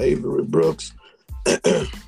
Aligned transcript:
Avery 0.00 0.44
Brooks. 0.44 0.92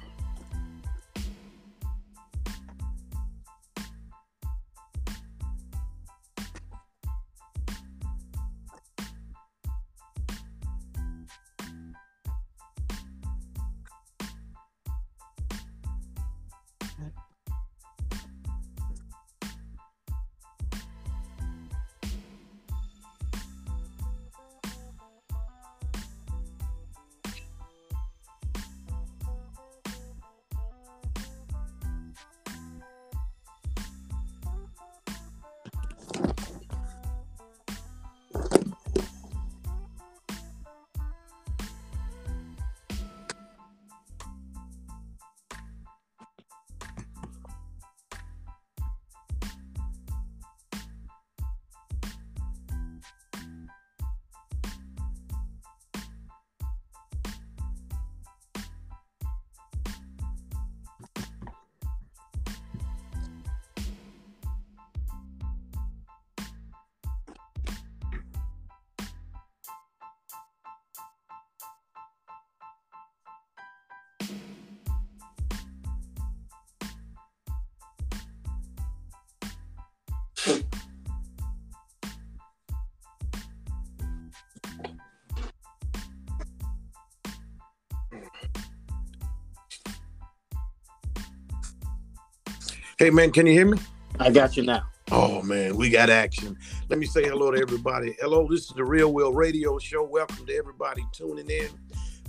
Hey 92.99 93.09
man, 93.09 93.33
can 93.33 93.47
you 93.47 93.53
hear 93.55 93.67
me? 93.67 93.79
I 94.21 94.31
got 94.31 94.55
you 94.57 94.65
now. 94.65 94.83
Oh 95.11 95.41
man, 95.43 95.77
we 95.77 95.89
got 95.89 96.11
action. 96.11 96.57
Let 96.91 96.99
me 96.99 97.07
say 97.07 97.25
hello 97.25 97.51
to 97.51 97.59
everybody. 97.59 98.15
Hello, 98.21 98.47
this 98.49 98.63
is 98.63 98.73
the 98.77 98.85
Real 98.85 99.13
Will 99.15 99.33
Radio 99.33 99.79
Show. 99.79 100.05
Welcome 100.05 100.45
to 100.45 100.55
everybody 100.55 101.03
tuning 101.13 101.49
in. 101.49 101.69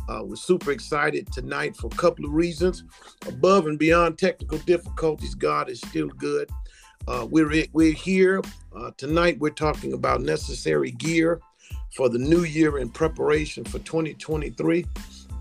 Uh, 0.08 0.22
we're 0.24 0.38
super 0.38 0.72
excited 0.72 1.30
tonight 1.34 1.76
for 1.76 1.88
a 1.88 1.98
couple 1.98 2.24
of 2.24 2.32
reasons. 2.32 2.86
Above 3.28 3.68
and 3.68 3.78
beyond 3.78 4.18
technical 4.18 4.58
difficulties, 4.60 5.36
God 5.36 5.70
is 5.70 5.82
still 5.82 6.08
good. 6.08 6.50
Uh, 7.10 7.28
we're 7.30 7.66
we're 7.74 7.92
here 7.92 8.42
uh, 8.74 8.92
tonight. 8.96 9.40
We're 9.40 9.50
talking 9.50 9.92
about 9.92 10.22
necessary 10.22 10.92
gear 10.92 11.42
for 11.94 12.08
the 12.08 12.20
new 12.20 12.46
year 12.46 12.78
in 12.78 12.90
preparation 12.90 13.66
for 13.66 13.80
2023. 13.80 14.86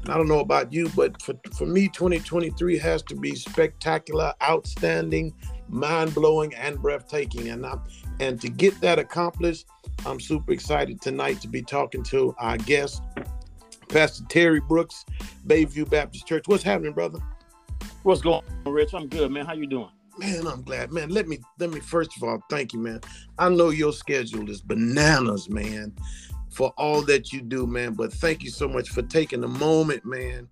I 0.09 0.17
don't 0.17 0.27
know 0.27 0.41
about 0.41 0.73
you, 0.73 0.91
but 0.97 1.23
for, 1.23 1.35
for 1.57 1.65
me, 1.65 1.89
2023 1.89 2.77
has 2.79 3.03
to 3.05 3.15
be 3.15 3.37
spectacular, 3.37 4.35
outstanding, 4.43 5.33
mind 5.69 6.13
blowing, 6.13 6.53
and 6.55 6.81
breathtaking. 6.81 7.51
And 7.51 7.65
i 7.65 7.77
and 8.19 8.41
to 8.41 8.49
get 8.49 8.81
that 8.81 8.99
accomplished, 8.99 9.67
I'm 10.05 10.19
super 10.19 10.53
excited 10.53 11.01
tonight 11.01 11.41
to 11.43 11.49
be 11.49 11.63
talking 11.63 12.03
to 12.05 12.35
our 12.39 12.57
guest, 12.59 13.03
Pastor 13.89 14.25
Terry 14.29 14.61
Brooks, 14.61 15.05
Bayview 15.47 15.89
Baptist 15.89 16.27
Church. 16.27 16.49
What's 16.49 16.65
happening, 16.65 16.93
brother? 16.93 17.21
What's 18.03 18.23
going 18.23 18.43
on, 18.67 18.73
Rich? 18.73 18.95
I'm 18.95 19.07
good, 19.07 19.31
man. 19.31 19.47
How 19.47 19.55
you 19.55 19.69
doing? 19.69 19.91
Man, 20.19 20.47
I'm 20.47 20.63
glad, 20.63 20.93
man. 20.93 21.11
Let 21.11 21.29
me 21.29 21.39
let 21.59 21.71
me 21.71 21.81
first 21.81 22.17
of 22.17 22.25
all 22.25 22.43
thank 22.51 22.73
you, 22.73 22.81
man. 22.81 23.01
I 23.39 23.49
know 23.49 23.71
your 23.71 23.93
schedule 23.93 24.51
is 24.51 24.61
bananas, 24.61 25.49
man 25.49 25.95
for 26.53 26.73
all 26.77 27.03
that 27.03 27.33
you 27.33 27.41
do, 27.41 27.67
man. 27.67 27.95
But 27.95 28.13
thank 28.13 28.43
you 28.43 28.51
so 28.51 28.69
much 28.69 28.91
for 28.91 29.03
taking 29.03 29.43
a 29.43 29.49
moment, 29.49 30.05
man, 30.05 30.49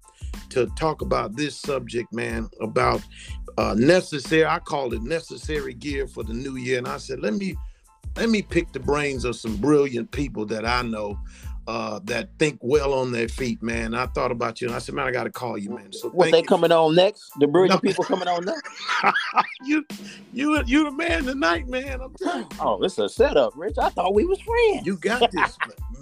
to 0.50 0.66
talk 0.76 1.02
about 1.02 1.36
this 1.36 1.56
subject, 1.56 2.12
man, 2.12 2.48
about 2.60 3.02
uh, 3.58 3.74
necessary. 3.76 4.46
I 4.46 4.58
call 4.58 4.94
it 4.94 5.02
necessary 5.02 5.74
gear 5.74 6.06
for 6.06 6.24
the 6.24 6.32
new 6.32 6.56
year. 6.56 6.78
And 6.78 6.88
I 6.88 6.96
said, 6.96 7.20
let 7.20 7.34
me 7.34 7.56
let 8.16 8.28
me 8.28 8.42
pick 8.42 8.72
the 8.72 8.80
brains 8.80 9.24
of 9.24 9.36
some 9.36 9.56
brilliant 9.56 10.10
people 10.10 10.44
that 10.46 10.66
I 10.66 10.82
know 10.82 11.18
uh, 11.70 12.00
that 12.02 12.28
think 12.40 12.58
well 12.62 12.92
on 12.92 13.12
their 13.12 13.28
feet, 13.28 13.62
man. 13.62 13.94
I 13.94 14.06
thought 14.06 14.32
about 14.32 14.60
you 14.60 14.66
and 14.66 14.74
I 14.74 14.80
said, 14.80 14.96
man, 14.96 15.06
I 15.06 15.12
got 15.12 15.24
to 15.24 15.30
call 15.30 15.56
you, 15.56 15.70
man. 15.70 15.92
So 15.92 16.08
what 16.08 16.32
they 16.32 16.40
you. 16.40 16.44
coming 16.44 16.72
on 16.72 16.96
next? 16.96 17.30
The 17.38 17.46
brilliant 17.46 17.80
no. 17.80 17.88
people 17.88 18.02
coming 18.02 18.26
on 18.26 18.44
next? 18.44 18.68
you, 19.64 19.86
you, 20.32 20.60
you 20.66 20.84
the 20.84 20.90
man 20.90 21.26
tonight, 21.26 21.68
man. 21.68 22.00
I'm 22.00 22.12
telling 22.14 22.40
you. 22.40 22.48
Oh, 22.58 22.82
this 22.82 22.94
is 22.94 22.98
a 22.98 23.08
setup, 23.08 23.52
Rich. 23.54 23.76
I 23.78 23.88
thought 23.90 24.14
we 24.14 24.24
was 24.24 24.40
friends. 24.40 24.84
You 24.84 24.96
got 24.96 25.30
this, 25.30 25.56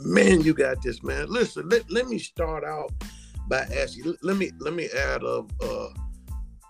man. 0.07 0.41
You 0.41 0.55
got 0.55 0.81
this, 0.83 1.03
man. 1.03 1.29
Listen, 1.29 1.69
let, 1.69 1.91
let 1.91 2.09
me 2.09 2.19
start 2.19 2.65
out 2.65 2.91
by 3.47 3.59
asking. 3.77 4.17
Let 4.23 4.39
me 4.39 4.51
let 4.61 4.73
me 4.73 4.89
add 4.97 5.23
a. 5.23 5.45
Uh, 5.63 5.89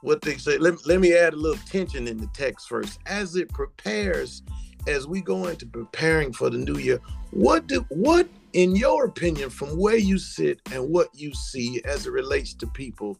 what 0.01 0.23
they 0.23 0.39
say. 0.39 0.59
Let, 0.59 0.85
let 0.87 0.99
me 1.01 1.15
add 1.15 1.35
a 1.35 1.37
little 1.37 1.63
tension 1.67 2.09
in 2.09 2.17
the 2.17 2.29
text 2.35 2.69
first. 2.69 2.99
As 3.07 3.37
it 3.37 3.49
prepares, 3.51 4.43
as 4.89 5.07
we 5.07 5.21
go 5.21 5.47
into 5.47 5.67
preparing 5.67 6.33
for 6.33 6.51
the 6.51 6.59
new 6.59 6.79
year, 6.79 7.01
what 7.31 7.67
do 7.67 7.85
what 7.91 8.27
in 8.55 8.75
your 8.75 9.05
opinion, 9.05 9.51
from 9.51 9.69
where 9.79 9.99
you 9.99 10.19
sit 10.19 10.61
and 10.73 10.89
what 10.89 11.09
you 11.15 11.33
see 11.35 11.83
as 11.85 12.07
it 12.07 12.11
relates 12.11 12.55
to 12.55 12.67
people, 12.67 13.19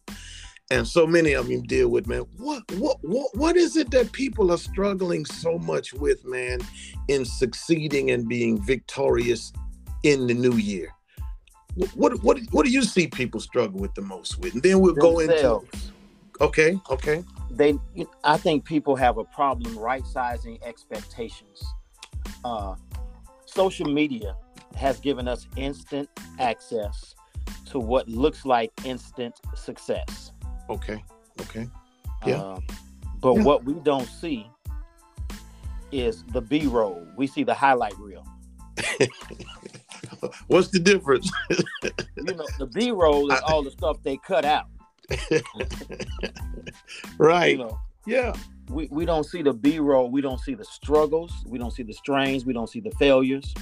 and 0.71 0.87
so 0.87 1.05
many 1.05 1.33
of 1.33 1.49
you 1.49 1.61
deal 1.61 1.89
with, 1.89 2.07
man, 2.07 2.25
what 2.37 2.63
what 2.73 2.97
what 3.01 3.27
what 3.35 3.55
is 3.55 3.77
it 3.77 3.91
that 3.91 4.11
people 4.11 4.51
are 4.51 4.57
struggling 4.57 5.25
so 5.25 5.57
much 5.59 5.93
with, 5.93 6.25
man, 6.25 6.59
in 7.07 7.25
succeeding 7.25 8.11
and 8.11 8.27
being 8.27 8.61
victorious 8.61 9.53
in 10.03 10.27
the 10.27 10.33
new 10.33 10.53
year? 10.53 10.93
What 11.93 12.21
what 12.23 12.39
what 12.51 12.65
do 12.65 12.71
you 12.71 12.83
see 12.83 13.07
people 13.07 13.39
struggle 13.39 13.79
with 13.79 13.93
the 13.93 14.01
most 14.01 14.39
with? 14.39 14.55
And 14.55 14.63
then 14.63 14.79
we'll 14.79 14.95
Themselves. 14.95 15.69
go 15.69 15.69
into 15.69 15.93
Okay, 16.41 16.79
okay. 16.89 17.23
They 17.51 17.77
I 18.23 18.37
think 18.37 18.65
people 18.65 18.95
have 18.95 19.17
a 19.17 19.25
problem 19.25 19.77
right 19.77 20.05
sizing 20.05 20.59
expectations. 20.63 21.63
Uh 22.43 22.75
social 23.45 23.91
media 23.91 24.35
has 24.75 24.99
given 24.99 25.27
us 25.27 25.47
instant 25.57 26.09
access 26.39 27.15
to 27.65 27.79
what 27.79 28.07
looks 28.07 28.45
like 28.45 28.71
instant 28.85 29.35
success. 29.55 30.31
Okay. 30.69 31.03
Okay. 31.41 31.67
Yeah. 32.25 32.41
Um, 32.41 32.63
but 33.21 33.35
yeah. 33.35 33.43
what 33.43 33.63
we 33.63 33.73
don't 33.73 34.07
see 34.07 34.49
is 35.91 36.23
the 36.31 36.41
B 36.41 36.67
roll. 36.67 37.05
We 37.15 37.27
see 37.27 37.43
the 37.43 37.53
highlight 37.53 37.97
reel. 37.97 38.25
What's 40.47 40.69
the 40.69 40.79
difference? 40.79 41.31
you 42.15 42.35
know, 42.35 42.45
the 42.57 42.67
B 42.67 42.91
roll 42.91 43.31
is 43.31 43.39
all 43.47 43.63
the 43.63 43.71
stuff 43.71 43.97
they 44.03 44.17
cut 44.17 44.45
out. 44.45 44.67
right. 47.17 47.51
You 47.51 47.57
know, 47.57 47.79
yeah. 48.05 48.33
We, 48.69 48.87
we 48.91 49.05
don't 49.05 49.25
see 49.25 49.41
the 49.41 49.53
B 49.53 49.79
roll. 49.79 50.11
We 50.11 50.21
don't 50.21 50.39
see 50.39 50.53
the 50.53 50.65
struggles. 50.65 51.33
We 51.47 51.57
don't 51.57 51.71
see 51.71 51.83
the 51.83 51.93
strains. 51.93 52.45
We 52.45 52.53
don't 52.53 52.69
see 52.69 52.79
the 52.79 52.91
failures 52.91 53.53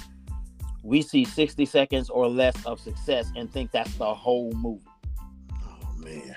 we 0.88 1.02
see 1.02 1.26
60 1.26 1.66
seconds 1.66 2.10
or 2.10 2.30
less 2.30 2.56
of 2.66 2.80
success 2.80 3.30
and 3.36 3.52
think 3.52 3.72
that's 3.72 3.94
the 3.96 4.14
whole 4.14 4.54
movie. 4.54 4.86
Oh 5.54 5.94
man. 5.98 6.34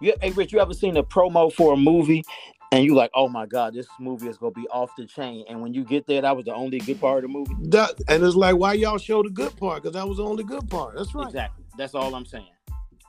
You, 0.00 0.14
hey 0.20 0.32
Rich, 0.32 0.52
you 0.52 0.58
ever 0.58 0.74
seen 0.74 0.96
a 0.96 1.04
promo 1.04 1.52
for 1.52 1.74
a 1.74 1.76
movie 1.76 2.24
and 2.72 2.84
you 2.84 2.96
like, 2.96 3.12
oh 3.14 3.28
my 3.28 3.46
god, 3.46 3.74
this 3.74 3.86
movie 4.00 4.28
is 4.28 4.38
gonna 4.38 4.52
be 4.52 4.66
off 4.72 4.90
the 4.96 5.06
chain. 5.06 5.44
And 5.48 5.62
when 5.62 5.72
you 5.72 5.84
get 5.84 6.04
there, 6.08 6.20
that 6.20 6.36
was 6.36 6.46
the 6.46 6.54
only 6.54 6.78
good 6.78 7.00
part 7.00 7.24
of 7.24 7.30
the 7.30 7.38
movie. 7.38 7.54
That, 7.68 7.92
and 8.08 8.24
it's 8.24 8.34
like, 8.34 8.56
why 8.56 8.72
y'all 8.72 8.98
show 8.98 9.22
the 9.22 9.30
good 9.30 9.56
part? 9.56 9.82
Because 9.82 9.94
that 9.94 10.06
was 10.06 10.16
the 10.16 10.24
only 10.24 10.42
good 10.42 10.68
part. 10.68 10.96
That's 10.96 11.14
right. 11.14 11.28
Exactly. 11.28 11.64
That's 11.76 11.94
all 11.94 12.16
I'm 12.16 12.26
saying. 12.26 12.50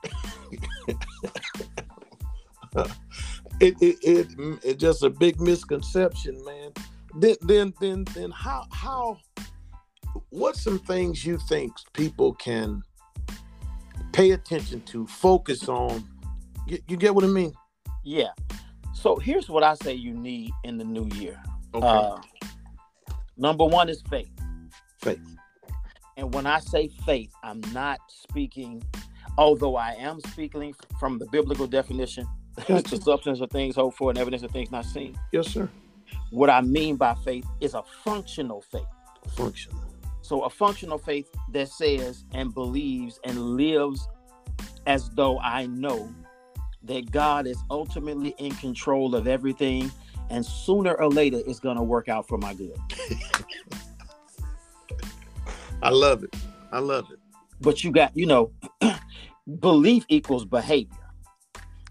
it, 3.60 3.74
it 3.80 3.98
it 4.02 4.28
it's 4.62 4.80
just 4.80 5.02
a 5.02 5.10
big 5.10 5.40
misconception, 5.40 6.42
man. 6.44 6.72
Then 7.16 7.36
then 7.42 7.74
then 7.80 8.04
then 8.14 8.30
how 8.30 8.66
how 8.70 9.18
what 10.30 10.56
some 10.56 10.78
things 10.78 11.24
you 11.24 11.38
think 11.48 11.72
people 11.92 12.34
can 12.34 12.82
pay 14.12 14.32
attention 14.32 14.80
to, 14.82 15.06
focus 15.06 15.68
on? 15.68 16.04
You, 16.66 16.78
you 16.88 16.96
get 16.96 17.14
what 17.14 17.24
I 17.24 17.28
mean? 17.28 17.52
Yeah. 18.04 18.30
So 18.94 19.16
here's 19.16 19.48
what 19.48 19.62
I 19.62 19.74
say 19.74 19.94
you 19.94 20.12
need 20.12 20.52
in 20.64 20.78
the 20.78 20.84
new 20.84 21.08
year. 21.16 21.40
Okay. 21.74 21.86
Uh, 21.86 22.18
number 23.36 23.64
one 23.64 23.88
is 23.88 24.02
faith. 24.10 24.30
Faith. 25.00 25.20
And 26.16 26.34
when 26.34 26.46
I 26.46 26.60
say 26.60 26.88
faith, 27.06 27.32
I'm 27.42 27.60
not 27.72 27.98
speaking 28.08 28.82
although 29.40 29.74
I 29.74 29.94
am 29.94 30.20
speaking 30.20 30.74
from 31.00 31.18
the 31.18 31.26
biblical 31.32 31.66
definition, 31.66 32.28
the 32.68 33.00
substance 33.02 33.40
of 33.40 33.50
things 33.50 33.74
hoped 33.74 33.96
for 33.96 34.10
and 34.10 34.18
evidence 34.18 34.42
of 34.42 34.50
things 34.50 34.70
not 34.70 34.84
seen. 34.84 35.18
Yes, 35.32 35.48
sir. 35.48 35.68
What 36.30 36.50
I 36.50 36.60
mean 36.60 36.96
by 36.96 37.14
faith 37.24 37.46
is 37.60 37.72
a 37.72 37.82
functional 38.04 38.60
faith. 38.60 38.84
Function. 39.34 39.72
So 40.20 40.42
a 40.42 40.50
functional 40.50 40.98
faith 40.98 41.30
that 41.52 41.68
says 41.68 42.26
and 42.34 42.52
believes 42.52 43.18
and 43.24 43.56
lives 43.56 44.06
as 44.86 45.08
though 45.10 45.38
I 45.40 45.66
know 45.66 46.14
that 46.82 47.10
God 47.10 47.46
is 47.46 47.56
ultimately 47.70 48.34
in 48.38 48.52
control 48.52 49.14
of 49.14 49.26
everything 49.26 49.90
and 50.28 50.44
sooner 50.44 50.92
or 50.94 51.08
later 51.08 51.40
it's 51.46 51.60
going 51.60 51.78
to 51.78 51.82
work 51.82 52.10
out 52.10 52.28
for 52.28 52.36
my 52.36 52.52
good. 52.52 52.76
I 55.82 55.88
love 55.88 56.24
it. 56.24 56.36
I 56.72 56.78
love 56.78 57.06
it. 57.10 57.18
But 57.60 57.84
you 57.84 57.90
got, 57.90 58.16
you 58.16 58.26
know, 58.26 58.52
belief 59.58 60.04
equals 60.08 60.44
behavior. 60.44 60.96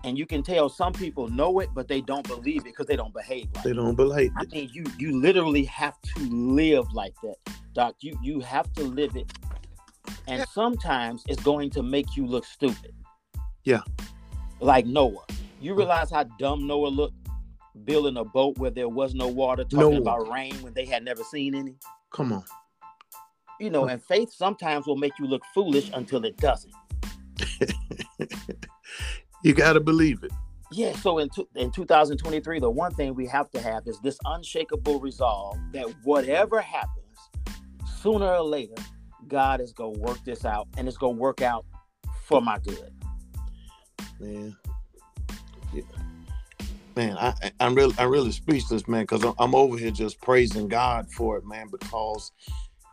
And 0.05 0.17
you 0.17 0.25
can 0.25 0.43
tell 0.43 0.69
some 0.69 0.93
people 0.93 1.27
know 1.27 1.59
it, 1.59 1.69
but 1.73 1.89
they 1.89 1.99
don't 1.99 2.25
believe 2.25 2.61
it 2.61 2.65
because 2.65 2.85
they 2.85 2.95
don't 2.95 3.13
behave 3.13 3.47
like 3.53 3.65
They 3.65 3.73
don't 3.73 3.95
believe 3.95 4.31
I 4.37 4.43
it. 4.43 4.51
mean, 4.53 4.69
you 4.71 4.85
you 4.97 5.19
literally 5.19 5.65
have 5.65 5.99
to 6.15 6.19
live 6.21 6.85
like 6.93 7.13
that, 7.21 7.35
Doc. 7.73 7.95
You 7.99 8.17
you 8.23 8.39
have 8.39 8.71
to 8.73 8.83
live 8.83 9.17
it, 9.17 9.29
and 10.27 10.39
Yeah. 10.39 10.45
sometimes 10.53 11.23
it's 11.27 11.43
going 11.43 11.69
to 11.71 11.83
make 11.83 12.15
you 12.15 12.25
look 12.25 12.45
stupid. 12.45 12.93
Yeah. 13.65 13.81
Like 14.61 14.85
Noah. 14.85 15.25
You 15.59 15.73
realize 15.75 16.09
how 16.09 16.23
dumb 16.39 16.65
Noah 16.65 16.87
looked 16.87 17.15
building 17.83 18.15
a 18.17 18.23
boat 18.23 18.57
where 18.57 18.71
there 18.71 18.89
was 18.89 19.13
no 19.13 19.27
water, 19.27 19.63
talking 19.65 19.79
Noah. 19.91 20.01
about 20.01 20.29
rain 20.31 20.53
when 20.61 20.73
they 20.73 20.85
had 20.85 21.03
never 21.03 21.23
seen 21.23 21.55
any. 21.55 21.75
Come 22.11 22.31
on. 22.31 22.43
You 23.59 23.69
know, 23.69 23.85
and 23.87 24.01
faith 24.01 24.31
sometimes 24.31 24.87
will 24.87 24.95
make 24.95 25.11
you 25.19 25.25
look 25.27 25.41
foolish 25.53 25.91
until 25.93 26.23
it 26.23 26.37
doesn't. 26.37 26.73
You 29.43 29.53
got 29.53 29.73
to 29.73 29.79
believe 29.79 30.23
it. 30.23 30.31
Yeah, 30.71 30.93
so 30.93 31.17
in, 31.19 31.29
two, 31.29 31.47
in 31.55 31.71
2023, 31.71 32.59
the 32.59 32.69
one 32.69 32.93
thing 32.93 33.15
we 33.15 33.25
have 33.27 33.49
to 33.51 33.61
have 33.61 33.87
is 33.87 33.99
this 34.01 34.19
unshakable 34.25 34.99
resolve 34.99 35.57
that 35.71 35.87
whatever 36.03 36.61
happens, 36.61 37.17
sooner 38.01 38.27
or 38.27 38.41
later, 38.43 38.75
God 39.27 39.61
is 39.61 39.71
going 39.73 39.95
to 39.95 39.99
work 39.99 40.19
this 40.25 40.45
out 40.45 40.67
and 40.77 40.87
it's 40.87 40.97
going 40.97 41.15
to 41.15 41.21
work 41.21 41.41
out 41.41 41.65
for 42.25 42.41
my 42.41 42.59
good. 42.59 42.91
man. 44.19 44.55
Yeah. 45.73 45.81
Man, 46.95 47.17
I, 47.17 47.33
I- 47.41 47.51
I'm 47.61 47.73
really, 47.73 47.95
I'm 47.97 48.11
really 48.11 48.31
speechless, 48.31 48.87
man, 48.87 49.03
because 49.03 49.23
I'm, 49.23 49.33
I'm 49.39 49.55
over 49.55 49.77
here 49.77 49.91
just 49.91 50.21
praising 50.21 50.67
God 50.67 51.09
for 51.11 51.37
it, 51.37 51.45
man. 51.47 51.67
Because 51.71 52.31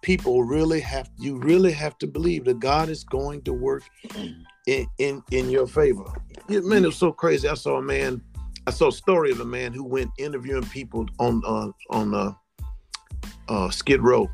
people 0.07 0.45
really 0.45 0.79
have, 0.79 1.11
you 1.19 1.37
really 1.37 1.73
have 1.73 1.99
to 1.99 2.07
believe 2.07 2.45
that 2.45 2.61
God 2.61 2.89
is 2.89 3.03
going 3.03 3.43
to 3.43 3.53
work 3.53 3.83
in 4.69 4.87
in 4.99 5.21
in 5.33 5.51
your 5.51 5.67
favor. 5.67 6.05
Man, 6.49 6.85
it 6.85 6.87
was 6.87 6.97
so 6.97 7.11
crazy. 7.11 7.49
I 7.49 7.55
saw 7.55 7.79
a 7.79 7.83
man, 7.83 8.23
I 8.69 8.71
saw 8.71 8.87
a 8.87 8.93
story 8.93 9.33
of 9.33 9.41
a 9.41 9.45
man 9.45 9.73
who 9.73 9.83
went 9.83 10.13
interviewing 10.17 10.63
people 10.69 11.07
on 11.19 11.43
uh, 11.45 11.71
on 11.91 12.15
uh, 12.15 12.33
uh, 13.49 13.69
Skid 13.71 14.01
Row. 14.01 14.31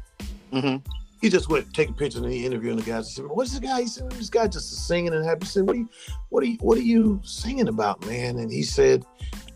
hmm 0.53 0.77
he 1.23 1.29
just 1.29 1.49
went 1.49 1.73
taking 1.73 1.95
pictures 1.95 2.21
and 2.21 2.33
he 2.33 2.45
interviewing 2.45 2.77
the 2.77 2.83
guys. 2.83 3.07
He 3.07 3.15
said, 3.15 3.27
"What's 3.27 3.53
this 3.53 3.61
guy?" 3.61 3.83
He 3.83 3.87
said, 3.87 4.11
"This 4.11 4.29
guy 4.29 4.49
just 4.49 4.89
singing 4.89 5.15
and 5.15 5.25
happy." 5.25 5.47
He 5.47 5.53
said, 5.53 5.67
"What 5.67 5.77
are 5.77 5.79
you, 5.79 5.89
what 6.31 6.43
are 6.43 6.47
you, 6.47 6.59
what 6.61 6.79
are 6.79 6.83
you 6.83 7.21
singing 7.23 7.69
about, 7.69 8.05
man?" 8.07 8.39
And 8.39 8.51
he 8.51 8.65
said, 8.65 9.07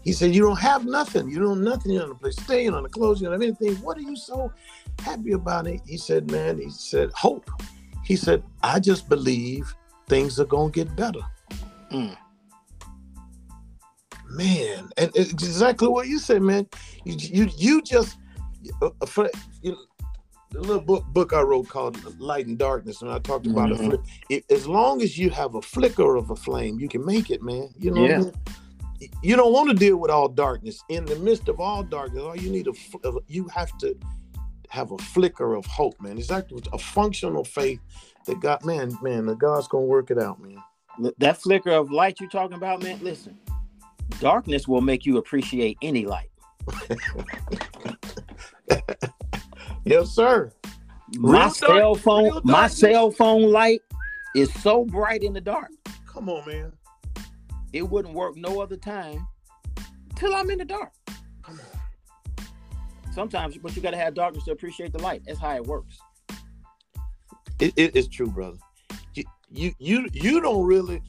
"He 0.06 0.12
said 0.12 0.32
you 0.36 0.42
don't 0.42 0.60
have 0.60 0.86
nothing. 0.86 1.28
You 1.28 1.40
don't 1.40 1.62
nothing. 1.64 1.90
You 1.90 1.98
don't 1.98 2.08
have 2.10 2.16
a 2.16 2.20
place 2.20 2.36
to 2.36 2.44
stay. 2.44 2.62
You 2.64 2.70
don't 2.70 2.84
have 2.84 2.92
clothes. 2.92 3.20
You 3.20 3.26
don't 3.26 3.32
have 3.32 3.42
anything. 3.42 3.74
What 3.84 3.98
are 3.98 4.02
you 4.02 4.14
so 4.14 4.52
happy 5.00 5.32
about?" 5.32 5.66
It. 5.66 5.80
He 5.84 5.96
said, 5.98 6.30
"Man," 6.30 6.58
he 6.58 6.70
said, 6.70 7.10
"Hope." 7.12 7.50
He 8.04 8.14
said, 8.14 8.44
"I 8.62 8.78
just 8.78 9.08
believe 9.08 9.74
things 10.08 10.38
are 10.38 10.44
gonna 10.44 10.70
get 10.70 10.94
better." 10.94 11.24
Mm. 11.90 12.16
Man, 14.30 14.90
and 14.96 15.10
it's 15.14 15.32
exactly 15.32 15.88
what 15.88 16.06
you 16.06 16.20
said, 16.20 16.40
man. 16.40 16.68
You 17.04 17.16
you 17.18 17.50
you 17.56 17.82
just 17.82 18.16
uh, 18.82 18.90
uh, 19.00 19.06
for, 19.06 19.28
you, 19.62 19.76
the 20.52 20.60
little 20.60 20.82
book 20.82 21.04
book 21.06 21.32
I 21.32 21.40
wrote 21.40 21.68
called 21.68 21.96
Light 22.20 22.46
and 22.46 22.58
Darkness, 22.58 23.02
and 23.02 23.10
I 23.10 23.18
talked 23.18 23.46
about 23.46 23.70
Mhm. 23.70 23.80
a 23.80 23.84
flick. 23.84 24.00
It, 24.28 24.44
as 24.50 24.68
long 24.68 25.02
as 25.02 25.18
you 25.18 25.30
have 25.30 25.56
a 25.56 25.62
flicker 25.62 26.14
of 26.14 26.30
a 26.30 26.36
flame, 26.36 26.78
you 26.78 26.88
can 26.88 27.04
make 27.04 27.30
it, 27.30 27.42
man. 27.42 27.70
You 27.76 27.90
know, 27.90 28.02
what 28.02 28.10
I 28.12 28.18
mean? 28.18 28.32
You 29.22 29.36
don't 29.36 29.52
want 29.52 29.68
to 29.70 29.74
deal 29.74 29.96
with 29.96 30.10
all 30.10 30.28
darkness. 30.28 30.82
In 30.88 31.04
the 31.04 31.16
midst 31.16 31.48
of 31.48 31.60
all 31.60 31.82
darkness, 31.82 32.22
all 32.22 32.36
you 32.36 32.50
need 32.50 32.66
a 32.66 32.72
uh, 33.06 33.12
you 33.26 33.48
have 33.48 33.76
to 33.78 33.96
have 34.68 34.92
a 34.92 34.98
flicker 34.98 35.54
of 35.54 35.64
hope, 35.66 36.00
man. 36.00 36.18
Exactly, 36.18 36.62
a 36.72 36.78
functional 36.78 37.44
faith 37.44 37.80
that 38.26 38.40
God, 38.40 38.64
man, 38.64 38.96
man, 39.02 39.26
that 39.26 39.38
God's 39.38 39.68
gonna 39.68 39.84
work 39.84 40.10
it 40.10 40.18
out, 40.18 40.40
man. 40.40 40.62
That 41.18 41.36
flicker 41.36 41.70
of 41.70 41.90
light 41.90 42.20
you're 42.20 42.30
talking 42.30 42.56
about, 42.56 42.82
man, 42.82 42.98
listen, 43.02 43.38
darkness 44.18 44.66
will 44.66 44.80
make 44.80 45.04
you 45.06 45.18
appreciate 45.18 45.78
any 45.82 46.06
light. 46.06 46.30
Yes, 49.86 50.10
sir. 50.10 50.50
My 51.14 51.30
Real 51.30 51.40
dark- 51.42 51.54
cell 51.54 51.94
phone, 51.94 52.40
my 52.42 52.66
cell 52.66 53.12
phone 53.12 53.52
light 53.52 53.80
is 54.34 54.52
so 54.54 54.84
bright 54.84 55.22
in 55.22 55.32
the 55.32 55.40
dark. 55.40 55.70
Come 56.06 56.28
on, 56.28 56.44
man. 56.44 56.72
It 57.76 57.82
wouldn't 57.90 58.14
work 58.14 58.36
no 58.36 58.60
other 58.62 58.76
time 58.76 59.26
till 60.14 60.34
I'm 60.34 60.50
in 60.50 60.58
the 60.58 60.64
dark. 60.64 60.92
Come 61.42 61.60
on. 61.60 63.12
Sometimes, 63.12 63.58
but 63.58 63.76
you 63.76 63.82
got 63.82 63.90
to 63.90 63.98
have 63.98 64.14
darkness 64.14 64.44
to 64.44 64.52
appreciate 64.52 64.92
the 64.92 64.98
light. 65.02 65.22
That's 65.26 65.38
how 65.38 65.54
it 65.54 65.64
works. 65.66 65.98
It, 67.58 67.74
it- 67.76 67.94
it's 67.94 68.08
true, 68.08 68.28
brother. 68.28 68.56
You, 69.14 69.24
you 69.50 69.72
you 69.78 70.08
you 70.12 70.40
don't 70.40 70.64
really 70.66 71.00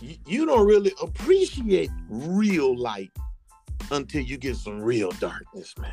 you, 0.00 0.16
you 0.26 0.46
don't 0.46 0.66
really 0.66 0.92
appreciate 1.02 1.90
real 2.08 2.76
light 2.78 3.10
until 3.90 4.22
you 4.22 4.36
get 4.38 4.56
some 4.56 4.80
real 4.80 5.10
darkness, 5.12 5.74
man. 5.78 5.92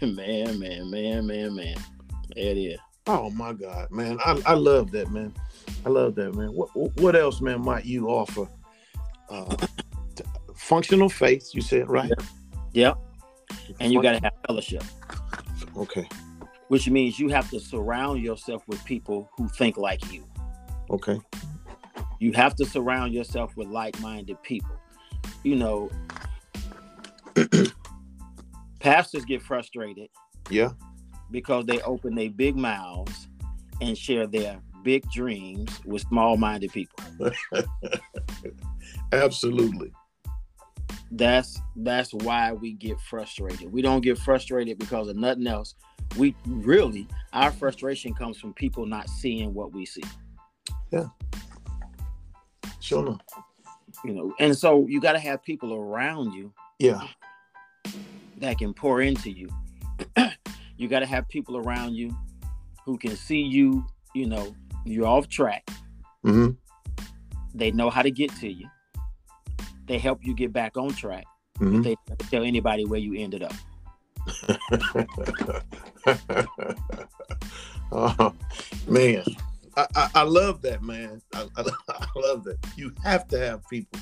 Man, 0.00 0.14
man, 0.16 0.58
man, 0.58 0.90
man, 0.90 1.26
man, 1.26 1.54
man. 1.54 1.76
It 2.36 2.56
is. 2.58 2.78
Oh 3.06 3.30
my 3.30 3.52
God, 3.52 3.90
man! 3.90 4.18
I, 4.24 4.42
I 4.46 4.54
love 4.54 4.90
that, 4.90 5.10
man. 5.10 5.32
I 5.86 5.88
love 5.90 6.14
that, 6.16 6.34
man. 6.34 6.48
What 6.48 6.68
what 6.98 7.14
else, 7.16 7.40
man? 7.40 7.62
Might 7.62 7.84
you 7.86 8.08
offer? 8.08 8.48
Uh, 9.28 9.56
functional 10.54 11.08
faith, 11.08 11.50
you 11.54 11.60
said, 11.62 11.88
right? 11.88 12.10
Yep. 12.72 12.98
And 13.80 13.92
you 13.92 14.02
got 14.02 14.12
to 14.12 14.20
have 14.20 14.32
fellowship, 14.46 14.82
Okay, 15.76 16.08
which 16.68 16.88
means 16.88 17.18
you 17.18 17.28
have 17.28 17.48
to 17.50 17.60
surround 17.60 18.22
yourself 18.22 18.62
with 18.66 18.84
people 18.84 19.28
who 19.36 19.48
think 19.48 19.76
like 19.76 20.12
you. 20.12 20.24
okay, 20.90 21.18
You 22.20 22.32
have 22.32 22.54
to 22.56 22.64
surround 22.64 23.12
yourself 23.14 23.56
with 23.56 23.68
like-minded 23.68 24.42
people. 24.42 24.76
You 25.44 25.56
know, 25.56 25.90
pastors 28.80 29.24
get 29.24 29.42
frustrated 29.42 30.08
yeah, 30.50 30.70
because 31.30 31.66
they 31.66 31.80
open 31.82 32.14
their 32.14 32.30
big 32.30 32.56
mouths 32.56 33.28
and 33.80 33.96
share 33.96 34.26
their 34.26 34.60
big 34.82 35.08
dreams 35.10 35.80
with 35.84 36.02
small-minded 36.02 36.72
people. 36.72 36.98
absolutely. 39.12 39.92
That's 41.10 41.60
that's 41.76 42.12
why 42.12 42.52
we 42.52 42.72
get 42.72 43.00
frustrated. 43.00 43.72
We 43.72 43.80
don't 43.82 44.02
get 44.02 44.18
frustrated 44.18 44.78
because 44.78 45.08
of 45.08 45.16
nothing 45.16 45.46
else. 45.46 45.74
We 46.16 46.34
really 46.46 47.06
our 47.32 47.50
frustration 47.50 48.14
comes 48.14 48.38
from 48.38 48.52
people 48.54 48.86
not 48.86 49.08
seeing 49.08 49.54
what 49.54 49.72
we 49.72 49.86
see. 49.86 50.02
Yeah. 50.90 51.06
Sure 52.80 53.06
enough. 53.06 53.20
You 54.04 54.12
know, 54.14 54.34
and 54.38 54.56
so 54.56 54.86
you 54.86 55.00
got 55.00 55.12
to 55.12 55.18
have 55.18 55.42
people 55.42 55.74
around 55.74 56.32
you 56.32 56.52
Yeah, 56.78 57.02
that 58.36 58.58
can 58.58 58.72
pour 58.72 59.00
into 59.02 59.30
you. 59.30 59.48
you 60.76 60.88
got 60.88 61.00
to 61.00 61.06
have 61.06 61.28
people 61.28 61.56
around 61.56 61.94
you 61.94 62.16
who 62.84 62.96
can 62.96 63.16
see 63.16 63.40
you, 63.40 63.84
you 64.14 64.26
know, 64.26 64.54
you're 64.84 65.06
off 65.06 65.28
track. 65.28 65.68
hmm 66.22 66.50
They 67.58 67.72
know 67.72 67.90
how 67.90 68.02
to 68.02 68.10
get 68.10 68.34
to 68.36 68.48
you. 68.48 68.68
They 69.86 69.98
help 69.98 70.24
you 70.24 70.34
get 70.34 70.52
back 70.52 70.76
on 70.76 70.90
track. 70.90 71.24
hmm 71.58 71.82
They 71.82 71.96
tell 72.30 72.44
anybody 72.44 72.84
where 72.84 73.00
you 73.00 73.14
ended 73.14 73.42
up. 73.42 73.52
oh, 77.92 78.32
man, 78.86 79.24
I, 79.76 79.86
I, 79.96 80.10
I 80.14 80.22
love 80.22 80.62
that, 80.62 80.82
man. 80.82 81.20
I, 81.34 81.46
I, 81.56 81.64
I 81.88 82.06
love 82.14 82.44
that. 82.44 82.58
You 82.76 82.94
have 83.02 83.26
to 83.28 83.38
have 83.38 83.68
people 83.68 84.00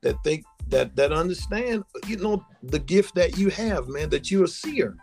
that 0.00 0.16
think 0.24 0.44
that 0.68 0.96
that 0.96 1.12
understand, 1.12 1.84
you 2.08 2.16
know, 2.16 2.44
the 2.64 2.80
gift 2.80 3.14
that 3.14 3.38
you 3.38 3.50
have, 3.50 3.86
man. 3.88 4.10
That 4.10 4.32
you're 4.32 4.44
a 4.44 4.48
seer. 4.48 4.96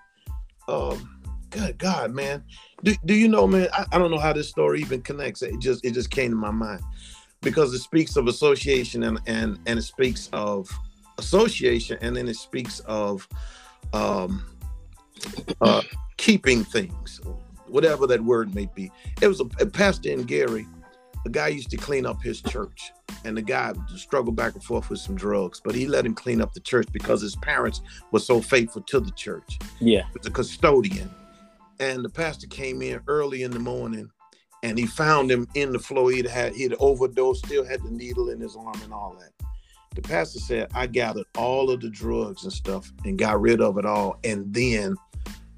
Um, 0.68 1.22
good 1.52 1.78
God, 1.78 2.12
man. 2.12 2.44
Do, 2.84 2.96
do 3.06 3.14
you 3.14 3.30
know, 3.30 3.48
man? 3.48 3.70
I, 3.74 3.86
I 3.94 3.98
don't 3.98 4.12
know 4.12 4.20
how 4.20 4.34
this 4.34 4.50
story 4.50 4.82
even 4.82 5.02
connects. 5.02 5.42
It 5.42 5.60
just 5.60 5.86
it 5.86 5.92
just 5.92 6.10
came 6.10 6.32
to 6.32 6.38
my 6.38 6.52
mind 6.52 6.84
because 7.44 7.74
it 7.74 7.80
speaks 7.80 8.16
of 8.16 8.28
association 8.28 9.04
and 9.04 9.20
and 9.28 9.60
and 9.66 9.80
it 9.80 9.84
speaks 9.84 10.30
of 10.34 10.70
association 11.18 11.98
and 12.02 12.16
then 12.16 12.28
it 12.28 12.36
speaks 12.36 12.80
of 12.82 13.28
um 13.94 14.44
uh 15.62 15.82
keeping 16.18 16.64
things 16.64 17.22
whatever 17.68 18.08
that 18.08 18.24
word 18.24 18.54
may 18.56 18.68
be 18.74 18.92
it 19.22 19.28
was 19.28 19.40
a, 19.40 19.46
a 19.60 19.66
pastor 19.66 20.10
in 20.10 20.24
gary 20.24 20.66
a 21.26 21.30
guy 21.30 21.48
used 21.48 21.70
to 21.72 21.78
clean 21.78 22.06
up 22.06 22.22
his 22.22 22.42
church, 22.42 22.92
and 23.24 23.38
the 23.38 23.42
guy 23.42 23.74
struggled 23.96 24.36
back 24.36 24.54
and 24.56 24.64
forth 24.64 24.90
with 24.90 25.00
some 25.00 25.16
drugs, 25.16 25.62
but 25.64 25.74
he 25.74 25.88
let 25.88 26.06
him 26.06 26.14
clean 26.14 26.42
up 26.42 26.54
the 26.54 26.60
church 26.60 26.88
because 26.92 27.22
his 27.22 27.36
parents 27.38 27.82
were 28.12 28.20
so 28.20 28.42
faithful 28.42 28.82
to 28.82 29.00
the 29.00 29.12
church. 29.12 29.60
Yeah. 29.80 30.04
Was 30.14 30.26
a 30.26 30.32
custodian. 30.32 31.10
And 31.80 32.04
the 32.04 32.10
pastor 32.10 32.48
came 32.48 32.82
in 32.82 33.02
early 33.08 33.44
in 33.44 33.52
the 33.52 33.60
morning 33.60 34.12
and 34.64 34.78
he 34.78 34.88
found 34.88 35.30
him 35.30 35.48
in 35.54 35.72
the 35.72 35.80
floor. 35.80 36.10
He'd 36.10 36.26
had 36.26 36.54
he'd 36.54 36.74
overdosed, 36.80 37.46
still 37.46 37.66
had 37.66 37.84
the 37.84 37.92
needle 37.92 38.30
in 38.30 38.40
his 38.40 38.56
arm 38.56 38.82
and 38.82 38.94
all 38.94 39.16
that. 39.20 39.46
The 39.94 40.02
pastor 40.02 40.40
said, 40.40 40.70
I 40.74 40.88
gathered 40.88 41.26
all 41.38 41.70
of 41.70 41.82
the 41.82 41.90
drugs 41.90 42.44
and 42.44 42.52
stuff 42.52 42.92
and 43.06 43.20
got 43.20 43.40
rid 43.40 43.62
of 43.62 43.78
it 43.78 43.86
all. 43.86 44.18
And 44.24 44.52
then 44.52 44.96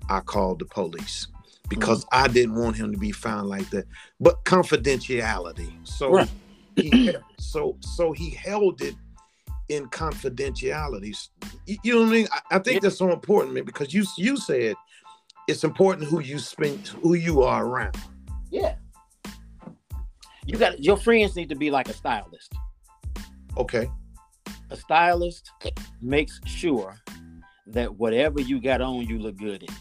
I 0.09 0.19
called 0.19 0.59
the 0.59 0.65
police 0.65 1.27
because 1.69 2.03
mm-hmm. 2.05 2.23
I 2.23 2.27
didn't 2.27 2.55
want 2.55 2.75
him 2.75 2.91
to 2.91 2.97
be 2.97 3.11
found 3.11 3.47
like 3.47 3.69
that. 3.69 3.85
But 4.19 4.43
confidentiality. 4.43 5.71
So 5.87 6.11
Right. 6.11 6.29
he 6.75 7.15
so 7.39 7.77
so 7.79 8.11
he 8.11 8.31
held 8.31 8.81
it 8.81 8.95
in 9.69 9.87
confidentiality. 9.89 11.15
You 11.65 11.77
you 11.83 11.93
know 11.93 12.01
what 12.01 12.07
I 12.07 12.11
mean? 12.11 12.27
I, 12.31 12.55
I 12.55 12.59
think 12.59 12.75
Yeah. 12.75 12.79
that's 12.81 12.97
so 12.97 13.11
important, 13.11 13.53
man, 13.53 13.65
because 13.65 13.93
you 13.93 14.03
you 14.17 14.35
said 14.35 14.75
it's 15.47 15.63
important 15.63 16.09
who 16.09 16.19
you 16.19 16.39
spend 16.39 16.87
who 16.87 17.13
you 17.13 17.43
are 17.43 17.65
around. 17.65 17.95
Yeah. 18.49 18.75
You 20.45 20.57
got 20.57 20.83
your 20.83 20.97
friends 20.97 21.35
need 21.35 21.49
to 21.49 21.55
be 21.55 21.71
like 21.71 21.89
a 21.89 21.93
stylist. 21.93 22.53
Okay. 23.57 23.89
A 24.69 24.75
stylist 24.75 25.51
makes 26.01 26.39
sure 26.45 26.95
that 27.67 27.95
whatever 27.95 28.41
you 28.41 28.61
got 28.61 28.81
on, 28.81 29.07
you 29.07 29.19
look 29.19 29.37
good 29.37 29.63
in. 29.63 29.69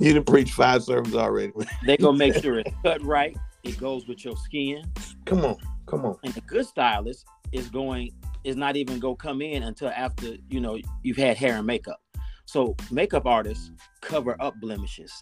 You 0.00 0.14
done 0.14 0.24
preach 0.24 0.52
five 0.52 0.82
sermons 0.82 1.14
already. 1.14 1.52
They 1.84 1.98
gonna 1.98 2.16
make 2.16 2.34
sure 2.42 2.60
it's 2.60 2.70
cut 2.82 3.02
right. 3.02 3.36
It 3.62 3.78
goes 3.78 4.06
with 4.08 4.24
your 4.24 4.34
skin. 4.34 4.82
Come 5.26 5.44
on, 5.44 5.58
come 5.86 6.06
on. 6.06 6.16
And 6.24 6.34
a 6.36 6.40
good 6.40 6.64
stylist 6.66 7.26
is 7.52 7.68
going 7.68 8.10
is 8.42 8.56
not 8.56 8.76
even 8.76 8.98
gonna 8.98 9.16
come 9.16 9.42
in 9.42 9.62
until 9.62 9.90
after 9.90 10.36
you 10.48 10.60
know 10.60 10.78
you've 11.02 11.18
had 11.18 11.36
hair 11.36 11.56
and 11.56 11.66
makeup. 11.66 12.00
So 12.46 12.74
makeup 12.90 13.26
artists 13.26 13.70
cover 14.00 14.40
up 14.40 14.58
blemishes, 14.58 15.12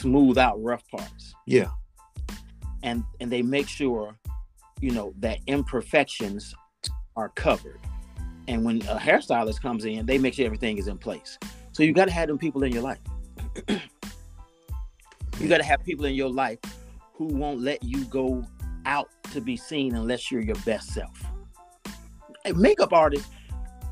smooth 0.00 0.38
out 0.38 0.62
rough 0.62 0.82
parts, 0.90 1.34
Yeah, 1.46 1.70
and 2.82 3.04
and 3.20 3.30
they 3.30 3.42
make 3.42 3.68
sure 3.68 4.16
you 4.80 4.90
know 4.92 5.12
that 5.18 5.38
imperfections 5.46 6.54
are 7.16 7.30
covered. 7.30 7.80
And 8.46 8.64
when 8.64 8.80
a 8.82 8.96
hairstylist 8.96 9.60
comes 9.60 9.84
in, 9.84 10.06
they 10.06 10.16
make 10.18 10.34
sure 10.34 10.46
everything 10.46 10.78
is 10.78 10.88
in 10.88 10.96
place. 10.98 11.36
So 11.72 11.82
you 11.82 11.92
got 11.92 12.06
to 12.06 12.14
have 12.14 12.28
them 12.28 12.38
people 12.38 12.62
in 12.62 12.72
your 12.72 12.82
life. 12.82 12.98
you 15.38 15.48
got 15.48 15.58
to 15.58 15.64
have 15.64 15.84
people 15.84 16.06
in 16.06 16.14
your 16.14 16.30
life 16.30 16.58
who 17.14 17.26
won't 17.26 17.60
let 17.60 17.82
you 17.82 18.04
go 18.06 18.44
out 18.86 19.08
to 19.32 19.40
be 19.40 19.56
seen 19.56 19.94
unless 19.94 20.30
you're 20.30 20.40
your 20.40 20.56
best 20.64 20.88
self. 20.94 21.22
A 22.46 22.54
makeup 22.54 22.92
artist 22.92 23.28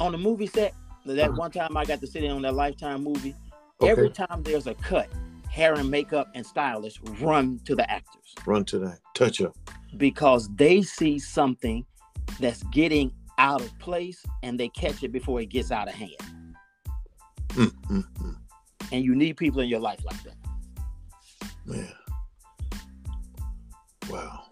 on 0.01 0.13
the 0.13 0.19
movie 0.19 0.47
set, 0.47 0.73
that 1.05 1.19
Uh-huh. 1.29 1.37
one 1.37 1.51
time 1.51 1.77
I 1.77 1.85
got 1.85 2.01
to 2.01 2.07
sit 2.07 2.25
in 2.25 2.31
on 2.31 2.43
that 2.43 2.55
Lifetime 2.55 3.05
movie, 3.05 3.35
okay. 3.81 3.91
every 3.91 4.11
time 4.11 4.43
there's 4.43 4.67
a 4.67 4.75
cut, 4.75 5.09
hair 5.57 5.73
and 5.75 5.91
makeup 5.91 6.29
and 6.35 6.45
stylists 6.45 7.01
run 7.19 7.59
to 7.65 7.75
the 7.75 7.91
actors 7.91 8.35
Run 8.45 8.63
to 8.67 8.79
that. 8.81 8.99
Touch 9.15 9.41
up. 9.41 9.57
because 9.97 10.51
they 10.57 10.83
see 10.83 11.19
something 11.19 11.85
that's 12.41 12.63
getting 12.65 13.11
out 13.39 13.63
of 13.63 13.79
place 13.79 14.23
and 14.43 14.61
they 14.61 14.69
catch 14.69 15.03
it 15.03 15.13
before 15.13 15.41
it 15.41 15.47
gets 15.47 15.71
out 15.73 15.89
of 15.89 15.95
hand. 15.95 16.13
Mm, 17.49 17.73
mm, 17.91 18.05
mm. 18.21 18.37
And 18.93 19.03
you 19.03 19.15
need 19.15 19.39
people 19.39 19.61
in 19.63 19.69
your 19.69 19.81
life 19.81 20.05
like 20.05 20.23
that. 20.25 20.37
Man. 21.65 21.93
Wow. 24.11 24.43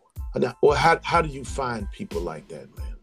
Well, 0.62 0.76
how 0.76 0.98
how 1.04 1.20
do 1.22 1.28
you 1.28 1.44
find 1.44 1.88
people 1.92 2.22
like 2.22 2.48
that, 2.48 2.66
man? 2.76 2.96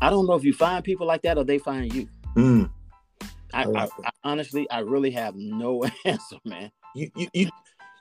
I 0.00 0.10
don't 0.10 0.26
know 0.26 0.34
if 0.34 0.44
you 0.44 0.52
find 0.52 0.84
people 0.84 1.06
like 1.06 1.22
that 1.22 1.38
or 1.38 1.44
they 1.44 1.58
find 1.58 1.92
you. 1.92 2.06
Mm. 2.36 2.70
I 3.54 3.64
I, 3.64 3.84
I 3.84 4.10
honestly, 4.24 4.68
I 4.70 4.80
really 4.80 5.10
have 5.12 5.34
no 5.34 5.84
answer, 6.04 6.36
man. 6.44 6.70
You, 6.94 7.10
you, 7.16 7.28
you, 7.32 7.50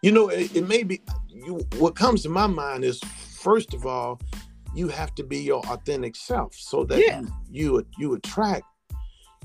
you 0.01 0.11
know, 0.11 0.29
it, 0.29 0.55
it 0.55 0.67
may 0.67 0.83
be. 0.83 1.01
You, 1.29 1.65
what 1.77 1.95
comes 1.95 2.23
to 2.23 2.29
my 2.29 2.47
mind 2.47 2.83
is, 2.83 2.99
first 2.99 3.73
of 3.73 3.85
all, 3.85 4.19
you 4.75 4.87
have 4.89 5.15
to 5.15 5.23
be 5.23 5.39
your 5.39 5.61
authentic 5.67 6.15
self, 6.15 6.53
so 6.55 6.83
that 6.85 6.99
Yeah. 6.99 7.21
you 7.49 7.77
you 7.77 7.87
you 7.97 8.13
attract 8.13 8.63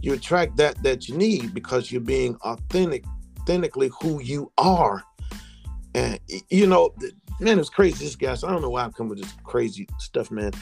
you 0.02 0.12
attract 0.12 0.56
that 0.56 0.82
that 0.82 1.08
you 1.08 1.16
need 1.16 1.54
because 1.54 1.90
you're 1.90 2.00
being 2.00 2.36
authentic, 2.42 3.04
authentically 3.40 3.90
who 4.00 4.20
you 4.22 4.52
are. 4.58 5.02
And 5.94 6.18
you 6.50 6.66
know, 6.66 6.94
man, 7.40 7.58
it's 7.58 7.70
crazy. 7.70 8.04
This 8.04 8.16
guy, 8.16 8.34
so 8.34 8.48
I 8.48 8.50
don't 8.52 8.62
know 8.62 8.70
why 8.70 8.84
I'm 8.84 8.92
coming 8.92 9.10
with 9.10 9.22
this 9.22 9.32
crazy 9.44 9.88
stuff, 9.98 10.30
man. 10.30 10.52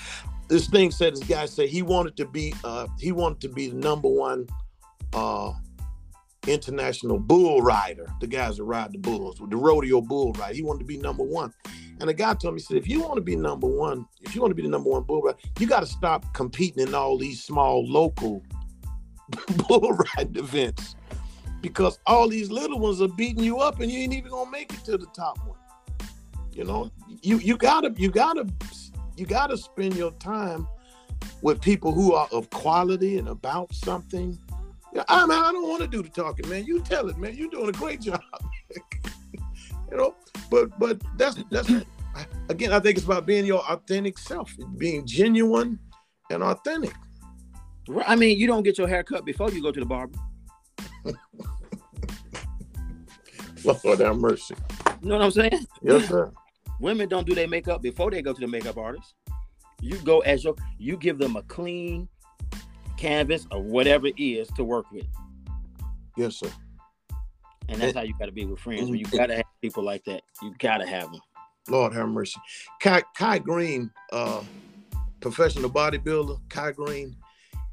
This 0.49 0.69
thing 0.69 0.91
said 0.91 1.15
this 1.15 1.25
guy 1.25 1.47
said 1.47 1.69
he 1.69 1.83
wanted 1.83 2.17
to 2.19 2.27
be 2.27 2.55
uh 2.65 2.87
he 2.99 3.13
wanted 3.13 3.41
to 3.41 3.49
be 3.49 3.69
the 3.69 3.77
number 3.77 4.09
one 4.09 4.47
uh 5.15 5.53
international 6.47 7.19
bull 7.19 7.63
rider. 7.63 8.07
The 8.21 8.27
guys 8.27 8.57
that 8.57 8.65
ride 8.65 8.93
the 8.93 8.99
bulls, 8.99 9.41
with 9.41 9.51
the 9.51 9.57
rodeo 9.57 10.01
bull 10.01 10.33
rider. 10.35 10.55
He 10.55 10.63
wanted 10.63 10.81
to 10.81 10.85
be 10.85 10.97
number 10.97 11.23
one. 11.23 11.53
And 12.01 12.09
the 12.09 12.15
guy 12.15 12.35
told 12.35 12.55
me, 12.55 12.61
he 12.61 12.65
said, 12.65 12.77
if 12.77 12.89
you 12.89 13.01
want 13.01 13.17
to 13.17 13.21
be 13.21 13.37
number 13.37 13.67
one, 13.67 14.07
if 14.21 14.35
you 14.35 14.41
want 14.41 14.51
to 14.51 14.57
be 14.57 14.63
the 14.63 14.69
number 14.69 14.91
one 14.91 15.03
bull 15.03 15.23
rider, 15.23 15.39
you 15.59 15.67
got 15.67 15.81
to 15.81 15.87
stop 15.87 16.33
competing 16.35 16.89
in 16.89 16.95
all 16.95 17.17
these 17.17 17.43
small 17.43 17.87
local 17.89 18.43
bull 19.69 19.97
riding 20.17 20.37
events 20.37 20.97
because 21.65 21.99
all 22.07 22.29
these 22.29 22.51
little 22.51 22.79
ones 22.79 23.01
are 23.01 23.09
beating 23.09 23.43
you 23.43 23.59
up 23.59 23.81
and 23.81 23.91
you 23.91 24.01
ain't 24.01 24.13
even 24.13 24.31
gonna 24.31 24.51
make 24.51 24.71
it 24.71 24.85
to 24.85 24.99
the 24.99 25.07
top 25.07 25.39
one. 25.47 25.57
You 26.53 26.65
know, 26.65 26.91
you 27.23 27.39
you 27.39 27.57
gotta 27.57 27.95
you 27.97 28.11
gotta 28.11 28.47
you 29.17 29.25
gotta 29.25 29.57
spend 29.57 29.97
your 29.97 30.13
time 30.13 30.69
with 31.41 31.63
people 31.63 31.91
who 31.91 32.13
are 32.13 32.29
of 32.33 32.51
quality 32.51 33.17
and 33.17 33.29
about 33.29 33.75
something. 33.75 34.39
I 34.97 35.25
I 35.25 35.53
don't 35.53 35.69
want 35.69 35.83
to 35.83 35.89
do 35.89 36.03
the 36.03 36.09
talking, 36.09 36.49
man. 36.49 36.65
You 36.65 36.81
tell 36.81 37.09
it, 37.09 37.19
man. 37.19 37.35
You're 37.35 37.49
doing 37.51 37.69
a 37.69 37.73
great 37.73 38.01
job. 38.09 38.21
you 39.91 39.97
know, 39.97 40.15
but 40.51 40.79
but 40.79 41.03
that's 41.17 41.43
that's 41.51 41.71
again, 42.49 42.73
I 42.73 42.81
think 42.81 42.97
it's 42.97 43.05
about 43.05 43.27
being 43.27 43.45
your 43.45 43.61
authentic 43.61 44.19
self, 44.19 44.53
being 44.77 45.07
genuine 45.07 45.79
and 46.31 46.43
authentic. 46.43 46.95
I 48.07 48.17
mean, 48.17 48.39
you 48.39 48.47
don't 48.47 48.63
get 48.63 48.79
your 48.79 48.89
hair 48.89 49.03
cut 49.03 49.27
before 49.27 49.51
you 49.51 49.63
go 49.63 49.71
to 49.71 49.81
the 49.81 49.87
barber. 49.87 50.19
Lord 53.65 54.01
have 54.01 54.17
mercy. 54.17 54.55
You 55.03 55.09
know 55.09 55.17
what 55.17 55.25
I'm 55.25 55.31
saying? 55.31 55.67
Yes, 55.83 56.09
sir. 56.09 56.33
Women 56.81 57.09
don't 57.09 57.27
do 57.27 57.35
their 57.35 57.49
makeup 57.49 57.83
before 57.83 58.11
they 58.11 58.23
go 58.23 58.33
to 58.33 58.41
the 58.41 58.47
makeup 58.47 58.79
artist. 58.79 59.15
You 59.81 59.97
go 59.99 60.21
as 60.21 60.45
your 60.45 60.55
you 60.79 60.97
give 60.97 61.19
them 61.19 61.37
a 61.37 61.43
clean 61.43 62.09
canvas 63.05 63.47
or 63.51 63.63
whatever 63.63 64.07
it 64.07 64.19
is 64.19 64.49
to 64.57 64.65
work 64.65 64.91
with. 64.91 65.07
Yes, 66.17 66.37
sir. 66.37 66.51
And 67.69 67.81
that's 67.81 67.95
how 67.95 68.03
you 68.03 68.15
got 68.19 68.27
to 68.27 68.33
be 68.33 68.45
with 68.47 68.59
friends. 68.59 68.89
You 68.89 69.05
got 69.07 69.27
to 69.27 69.37
have 69.37 69.45
people 69.61 69.83
like 69.83 70.05
that, 70.05 70.23
you 70.43 70.55
got 70.59 70.79
to 70.79 70.87
have 70.87 71.13
them. 71.13 71.21
Lord 71.69 71.95
have 71.95 72.09
mercy. 72.09 72.41
Kai, 72.81 73.03
Kai 73.17 73.39
Greene, 73.39 73.91
uh, 74.13 74.43
professional 75.21 75.71
bodybuilder, 75.71 76.39
Kai 76.51 76.73
Greene, 76.73 77.17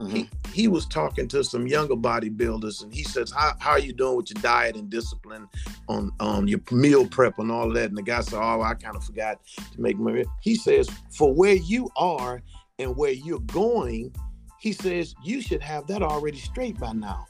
he, 0.10 0.30
he 0.52 0.68
was 0.68 0.86
talking 0.86 1.28
to 1.28 1.44
some 1.44 1.68
younger 1.68 1.96
bodybuilders 1.96 2.84
and 2.84 2.94
he 2.94 3.04
says, 3.04 3.32
how, 3.32 3.54
how 3.60 3.72
are 3.72 3.80
you 3.80 3.94
doing 3.94 4.18
with 4.18 4.32
your 4.32 4.42
diet 4.42 4.76
and 4.76 4.90
discipline 4.90 5.48
on, 5.88 6.12
on 6.20 6.48
your 6.48 6.60
meal 6.72 7.06
prep 7.06 7.38
and 7.40 7.52
all 7.52 7.68
of 7.68 7.74
that? 7.76 7.90
And 7.90 7.98
the 7.98 8.02
guy 8.02 8.22
said, 8.22 8.40
Oh, 8.42 8.62
I 8.62 8.74
kind 8.74 8.96
of 8.96 9.04
forgot 9.04 9.40
to 9.56 9.82
make 9.82 10.00
my 10.00 10.26
he 10.42 10.56
says, 10.56 10.90
for 11.12 11.34
where 11.34 11.54
you 11.54 11.90
are 11.98 12.42
and 12.80 12.96
where 12.96 13.12
you're 13.12 13.40
going, 13.42 14.14
he 14.62 14.74
says 14.74 15.16
you 15.24 15.42
should 15.42 15.62
have 15.64 15.88
that 15.88 16.04
already 16.04 16.38
straight 16.38 16.80
by 16.80 16.94
now. 16.94 17.26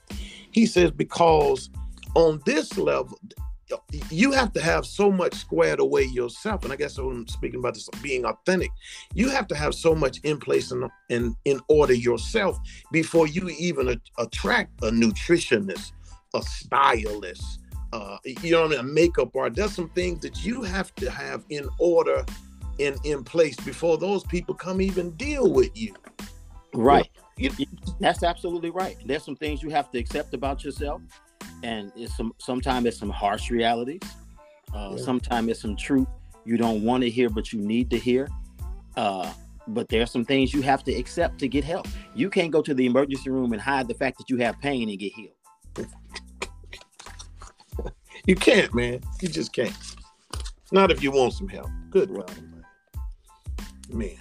He 0.51 0.65
says, 0.65 0.91
because 0.91 1.69
on 2.13 2.41
this 2.45 2.77
level, 2.77 3.17
you 4.09 4.33
have 4.33 4.51
to 4.51 4.61
have 4.61 4.85
so 4.85 5.09
much 5.09 5.33
squared 5.35 5.79
away 5.79 6.03
yourself. 6.03 6.65
And 6.65 6.73
I 6.73 6.75
guess 6.75 6.97
I'm 6.97 7.25
speaking 7.29 7.61
about 7.61 7.75
this 7.75 7.87
being 8.01 8.25
authentic. 8.25 8.69
You 9.13 9.29
have 9.29 9.47
to 9.47 9.55
have 9.55 9.73
so 9.73 9.95
much 9.95 10.19
in 10.23 10.39
place 10.39 10.71
and 10.71 10.89
in, 11.07 11.33
in 11.45 11.61
order 11.69 11.93
yourself 11.93 12.59
before 12.91 13.27
you 13.27 13.47
even 13.47 13.87
a- 13.87 14.21
attract 14.21 14.83
a 14.83 14.91
nutritionist, 14.91 15.93
a 16.33 16.41
stylist, 16.41 17.59
uh, 17.93 18.17
you 18.25 18.51
know 18.51 18.63
what 18.63 18.77
I 18.77 18.81
mean, 18.81 18.91
a 18.91 18.93
makeup 18.93 19.33
artist. 19.37 19.77
Some 19.77 19.89
things 19.91 20.19
that 20.23 20.43
you 20.43 20.63
have 20.63 20.93
to 20.95 21.09
have 21.09 21.45
in 21.49 21.69
order 21.79 22.25
and 22.77 22.97
in 23.05 23.23
place 23.23 23.55
before 23.55 23.97
those 23.97 24.25
people 24.25 24.53
come 24.53 24.81
even 24.81 25.11
deal 25.11 25.49
with 25.49 25.71
you. 25.77 25.93
Right. 26.73 27.09
You- 27.37 27.51
That's 27.99 28.23
absolutely 28.23 28.69
right. 28.69 28.97
There's 29.05 29.23
some 29.23 29.35
things 29.35 29.61
you 29.63 29.69
have 29.69 29.89
to 29.91 29.97
accept 29.99 30.33
about 30.33 30.63
yourself, 30.63 31.01
and 31.63 31.91
it's 31.95 32.15
some 32.15 32.33
sometimes 32.37 32.85
it's 32.85 32.97
some 32.97 33.09
harsh 33.09 33.49
realities. 33.49 34.01
Uh, 34.73 34.93
Yeah. 34.95 35.03
Sometimes 35.03 35.49
it's 35.49 35.61
some 35.61 35.75
truth 35.75 36.07
you 36.45 36.57
don't 36.57 36.83
want 36.83 37.03
to 37.03 37.09
hear, 37.09 37.29
but 37.29 37.51
you 37.51 37.59
need 37.59 37.89
to 37.91 37.97
hear. 37.97 38.27
Uh, 38.95 39.31
but 39.67 39.87
there's 39.89 40.11
some 40.11 40.25
things 40.25 40.53
you 40.53 40.61
have 40.61 40.83
to 40.83 40.93
accept 40.93 41.39
to 41.39 41.47
get 41.47 41.63
help. 41.63 41.87
You 42.15 42.29
can't 42.29 42.51
go 42.51 42.61
to 42.61 42.73
the 42.73 42.85
emergency 42.85 43.29
room 43.29 43.53
and 43.53 43.61
hide 43.61 43.87
the 43.87 43.93
fact 43.93 44.17
that 44.17 44.29
you 44.29 44.37
have 44.37 44.59
pain 44.59 44.89
and 44.89 44.97
get 44.99 45.13
healed. 45.13 45.35
You 48.27 48.35
can't, 48.35 48.71
man. 48.75 48.99
You 49.19 49.29
just 49.29 49.51
can't. 49.51 49.75
Not 50.71 50.91
if 50.91 51.01
you 51.01 51.11
want 51.11 51.33
some 51.33 51.47
help. 51.47 51.69
Good 51.89 52.11
right. 52.11 52.41
man. 52.41 52.65
Man. 53.89 54.17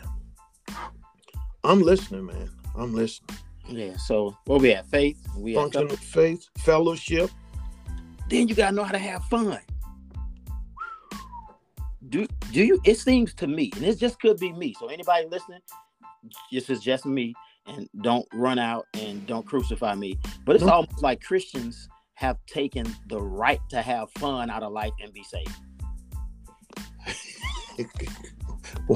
I'm 1.65 1.81
listening, 1.81 2.27
man. 2.27 2.51
I'm 2.77 2.95
listening. 2.95 3.37
Yeah. 3.69 3.97
So 3.97 4.37
where 4.47 4.59
we 4.59 4.73
at? 4.73 4.87
Faith. 4.87 5.19
We 5.37 5.55
function 5.55 5.91
of 5.91 5.99
faith, 5.99 6.49
fellowship. 6.59 7.31
Then 8.29 8.49
you 8.49 8.55
gotta 8.55 8.75
know 8.75 8.85
how 8.85 8.93
to 8.93 8.99
have 8.99 9.25
fun. 9.25 9.61
Do 12.09 12.27
do 12.53 12.65
you? 12.65 12.81
It 12.85 12.99
seems 12.99 13.35
to 13.35 13.47
me, 13.47 13.71
and 13.75 13.85
this 13.85 13.97
just 13.97 14.21
could 14.21 14.39
be 14.39 14.53
me. 14.53 14.75
So 14.79 14.89
anybody 14.89 15.27
listening, 15.29 15.61
this 16.51 16.71
is 16.71 16.81
just 16.81 17.07
me, 17.07 17.35
and 17.67 17.89
don't 18.03 18.27
run 18.33 18.59
out 18.59 18.87
and 18.95 19.27
don't 19.27 19.47
crucify 19.47 19.95
me. 19.95 20.19
But 20.45 20.57
it's 20.57 20.65
mm-hmm. 20.65 20.73
almost 20.73 21.03
like 21.03 21.23
Christians 21.23 21.89
have 22.15 22.39
taken 22.47 22.87
the 23.09 23.21
right 23.21 23.61
to 23.71 23.83
have 23.83 24.11
fun 24.13 24.51
out 24.51 24.63
of 24.63 24.73
life 24.73 24.93
and 25.03 25.13
be 25.13 25.23
saved. 25.23 25.55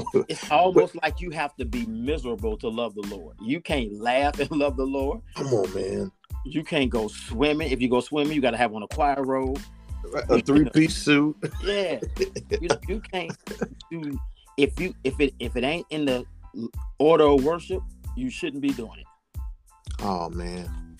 it's 0.27 0.49
almost 0.51 0.95
like 1.01 1.21
you 1.21 1.31
have 1.31 1.55
to 1.57 1.65
be 1.65 1.85
miserable 1.85 2.57
to 2.57 2.69
love 2.69 2.95
the 2.95 3.01
Lord. 3.03 3.35
You 3.41 3.61
can't 3.61 3.99
laugh 3.99 4.39
and 4.39 4.51
love 4.51 4.77
the 4.77 4.85
Lord. 4.85 5.21
Come 5.35 5.47
on, 5.47 5.73
man. 5.73 6.11
You 6.45 6.63
can't 6.63 6.89
go 6.89 7.07
swimming. 7.07 7.71
If 7.71 7.81
you 7.81 7.89
go 7.89 8.01
swimming, 8.01 8.33
you 8.33 8.41
got 8.41 8.51
to 8.51 8.57
have 8.57 8.73
on 8.73 8.83
a 8.83 8.87
choir 8.87 9.23
robe, 9.23 9.59
a 10.29 10.39
three-piece 10.39 10.95
suit. 10.95 11.35
Yeah, 11.63 11.99
you, 12.61 12.69
you 12.87 13.01
can't 13.11 13.35
do 13.89 14.19
if 14.57 14.79
you 14.79 14.93
if 15.03 15.19
it 15.19 15.33
if 15.39 15.55
it 15.55 15.63
ain't 15.63 15.87
in 15.89 16.05
the 16.05 16.25
order 16.99 17.25
of 17.25 17.43
worship, 17.43 17.81
you 18.15 18.29
shouldn't 18.29 18.61
be 18.61 18.69
doing 18.69 18.99
it. 18.99 19.41
Oh 20.01 20.29
man. 20.29 20.97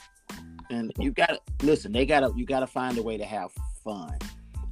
And 0.72 0.92
you 0.98 1.12
gotta 1.12 1.40
listen, 1.62 1.92
they 1.92 2.06
gotta 2.06 2.32
you 2.36 2.46
gotta 2.46 2.68
find 2.68 2.98
a 2.98 3.04
way 3.04 3.18
to 3.18 3.26
have 3.26 3.52
fun 3.84 4.18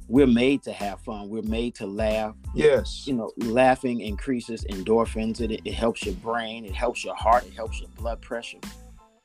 we're 0.08 0.26
made 0.26 0.62
to 0.64 0.72
have 0.72 1.00
fun. 1.00 1.28
We're 1.28 1.42
made 1.42 1.74
to 1.76 1.86
laugh. 1.86 2.34
Yes. 2.54 3.06
You 3.06 3.14
know, 3.14 3.32
laughing 3.38 4.00
increases 4.00 4.64
endorphins. 4.70 5.40
It, 5.40 5.60
it 5.64 5.74
helps 5.74 6.04
your 6.04 6.14
brain. 6.16 6.64
It 6.64 6.74
helps 6.74 7.04
your 7.04 7.14
heart. 7.14 7.46
It 7.46 7.54
helps 7.54 7.80
your 7.80 7.88
blood 7.90 8.20
pressure. 8.20 8.58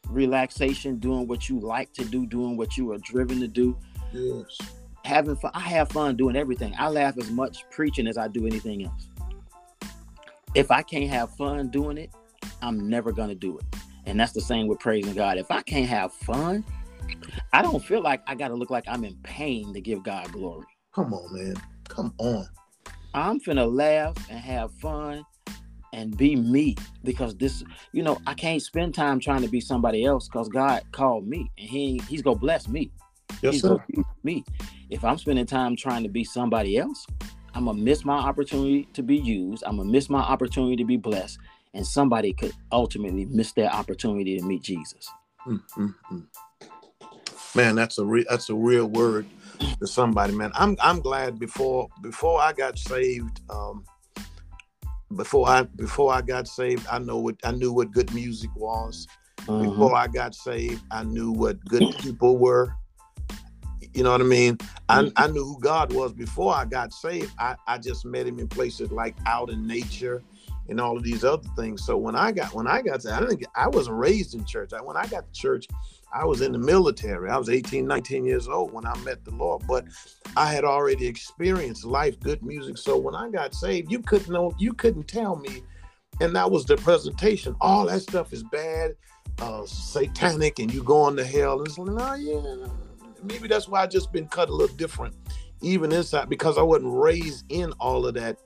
Relaxation, 0.08 0.98
doing 0.98 1.28
what 1.28 1.50
you 1.50 1.60
like 1.60 1.94
to 1.94 2.06
do, 2.06 2.26
doing 2.26 2.58
what 2.58 2.78
you 2.78 2.92
are 2.92 2.98
driven 3.00 3.40
to 3.42 3.48
do. 3.48 3.78
Yes. 4.14 4.58
Having 5.04 5.36
fun. 5.38 5.52
I 5.54 5.60
have 5.62 5.90
fun 5.90 6.16
doing 6.16 6.36
everything. 6.36 6.74
I 6.78 6.88
laugh 6.88 7.18
as 7.18 7.30
much 7.30 7.70
preaching 7.70 8.08
as 8.08 8.18
I 8.18 8.28
do 8.28 8.48
anything 8.48 8.86
else. 8.86 9.08
If 10.56 10.72
I 10.72 10.82
can't 10.82 11.10
have 11.10 11.36
fun 11.36 11.70
doing 11.70 11.98
it, 11.98 12.10
I'm 12.62 12.90
never 12.90 13.12
gonna 13.12 13.36
do 13.36 13.58
it. 13.58 13.66
And 14.06 14.20
that's 14.20 14.32
the 14.32 14.42
same 14.42 14.68
with 14.68 14.80
praising 14.80 15.14
God. 15.14 15.38
If 15.38 15.52
I 15.52 15.62
can't 15.62 15.88
have 15.88 16.12
fun, 16.12 16.66
I 17.54 17.62
don't 17.62 17.84
feel 17.84 18.02
like 18.02 18.22
I 18.28 18.36
got 18.36 18.50
to 18.50 18.56
look 18.56 18.70
like 18.70 18.86
I'm 18.88 19.04
in 19.04 19.16
pain 19.24 19.74
to 19.74 19.82
give 19.82 20.04
God 20.04 20.32
glory. 20.32 20.68
Come 20.94 21.14
on, 21.14 21.34
man. 21.34 21.56
Come 21.88 22.14
on. 22.20 22.48
I'm 23.14 23.40
finna 23.40 23.72
laugh 23.72 24.16
and 24.30 24.40
have 24.40 24.72
fun 24.76 25.26
and 25.94 26.16
be 26.16 26.36
me 26.36 26.76
because 27.04 27.36
this, 27.36 27.64
you 27.92 28.04
know, 28.04 28.20
I 28.28 28.34
can't 28.34 28.62
spend 28.62 28.94
time 28.94 29.20
trying 29.20 29.42
to 29.42 29.48
be 29.48 29.60
somebody 29.60 30.06
else 30.06 30.28
because 30.28 30.48
God 30.48 30.84
called 30.92 31.28
me 31.28 31.52
and 31.58 31.68
He 31.70 32.02
He's 32.08 32.22
gonna 32.22 32.38
bless 32.38 32.68
me. 32.68 32.92
Yes, 33.42 33.54
he's 33.54 33.62
sir. 33.62 33.84
me. 34.24 34.44
If 34.90 35.04
I'm 35.04 35.18
spending 35.18 35.46
time 35.46 35.76
trying 35.76 36.04
to 36.04 36.10
be 36.10 36.24
somebody 36.24 36.78
else, 36.78 37.06
I'm 37.54 37.66
gonna 37.66 37.80
miss 37.80 38.06
my 38.06 38.18
opportunity 38.18 38.88
to 38.94 39.04
be 39.04 39.18
used. 39.18 39.64
I'm 39.66 39.78
gonna 39.78 39.90
miss 39.90 40.10
my 40.10 40.20
opportunity 40.20 40.76
to 40.76 40.86
be 40.86 40.98
blessed, 40.98 41.40
and 41.74 41.86
somebody 41.86 42.34
could 42.34 42.54
ultimately 42.72 43.26
miss 43.26 43.54
their 43.54 43.70
opportunity 43.70 44.38
to 44.38 44.44
meet 44.44 44.62
Jesus. 44.62 45.10
Mm-hmm. 45.48 46.20
Man, 47.56 47.76
that's 47.76 47.98
a 47.98 48.06
re- 48.06 48.26
that's 48.30 48.50
a 48.50 48.56
real 48.56 48.86
word 48.88 49.26
to 49.80 49.88
somebody, 49.88 50.34
man. 50.34 50.52
I'm 50.56 50.78
I'm 50.82 51.00
glad 51.00 51.40
before 51.40 51.90
before 52.02 52.40
I 52.40 52.54
got 52.54 52.78
saved, 52.78 53.42
um, 53.50 53.84
before 55.16 55.48
I 55.50 55.64
before 55.64 56.14
I 56.14 56.22
got 56.22 56.48
saved, 56.48 56.86
I 56.92 57.00
know 57.00 57.18
what 57.18 57.36
I 57.44 57.52
knew 57.52 57.74
what 57.74 57.92
good 57.92 58.14
music 58.14 58.52
was. 58.56 59.08
Mm-hmm. 59.40 59.70
Before 59.70 59.96
I 59.96 60.08
got 60.08 60.36
saved, 60.36 60.84
I 60.92 61.04
knew 61.04 61.32
what 61.32 61.64
good 61.66 61.96
people 62.00 62.38
were. 62.38 62.76
You 63.94 64.04
know 64.04 64.12
what 64.12 64.22
I 64.22 64.26
mean? 64.26 64.58
I, 64.88 65.02
mm-hmm. 65.02 65.10
I 65.16 65.28
knew 65.28 65.44
who 65.44 65.60
God 65.60 65.92
was 65.94 66.14
before 66.14 66.54
I 66.54 66.66
got 66.66 66.94
saved. 66.94 67.34
I, 67.40 67.56
I 67.66 67.80
just 67.80 68.06
met 68.06 68.28
him 68.28 68.38
in 68.38 68.48
places 68.48 68.92
like 68.92 69.16
out 69.26 69.50
in 69.50 69.66
nature 69.66 70.22
and 70.68 70.80
all 70.80 70.96
of 70.96 71.04
these 71.04 71.24
other 71.24 71.48
things. 71.56 71.84
So 71.86 71.98
when 71.98 72.16
I 72.16 72.32
got 72.32 72.54
when 72.54 72.68
I 72.68 72.82
got 72.82 73.02
to, 73.02 73.14
I 73.14 73.20
didn't 73.22 73.40
get, 73.40 73.50
I 73.56 73.68
wasn't 73.68 73.98
raised 73.98 74.36
in 74.36 74.46
church. 74.46 74.72
I, 74.74 74.82
when 74.82 74.96
I 74.96 75.08
got 75.08 75.26
to 75.26 75.40
church, 75.40 75.66
I 76.12 76.26
was 76.26 76.42
in 76.42 76.52
the 76.52 76.58
military. 76.58 77.30
I 77.30 77.38
was 77.38 77.50
18, 77.50 77.86
19 77.86 78.26
years 78.26 78.48
old 78.48 78.74
when 78.74 78.86
I 78.86 78.98
met 79.00 79.24
the 79.24 79.32
Lord, 79.32 79.64
but 79.68 79.86
I 80.36 80.52
had 80.52 80.64
already 80.64 81.08
experienced 81.08 81.86
life, 81.86 82.20
good 82.20 82.44
music. 82.44 82.78
So 82.78 82.98
when 82.98 83.16
I 83.16 83.30
got 83.30 83.54
saved, 83.54 83.92
you 83.92 84.00
couldn't 84.00 84.32
know, 84.32 84.54
you 84.58 84.74
couldn't 84.74 85.08
tell 85.08 85.36
me, 85.36 85.64
and 86.20 86.36
that 86.36 86.50
was 86.50 86.66
the 86.66 86.78
presentation. 86.78 87.56
All 87.62 87.86
that 87.86 88.02
stuff 88.02 88.34
is 88.34 88.44
bad, 88.44 88.96
uh, 89.40 89.66
satanic, 89.66 90.60
and 90.60 90.74
you 90.74 90.84
going 90.84 91.16
to 91.18 91.26
hell. 91.26 91.60
And 91.60 91.68
it's 91.68 91.78
like, 91.78 91.90
oh 91.90 92.16
yeah, 92.16 92.68
maybe 93.24 93.48
that's 93.48 93.68
why 93.68 93.84
I 93.84 93.88
just 93.88 94.12
been 94.12 94.28
cut 94.28 94.50
a 94.50 94.54
little 94.54 94.76
different, 94.76 95.16
even 95.62 95.92
inside, 95.92 96.30
because 96.30 96.58
I 96.58 96.64
wasn't 96.64 96.94
raised 96.94 97.46
in 97.50 97.72
all 97.74 98.08
of 98.08 98.16
that, 98.16 98.38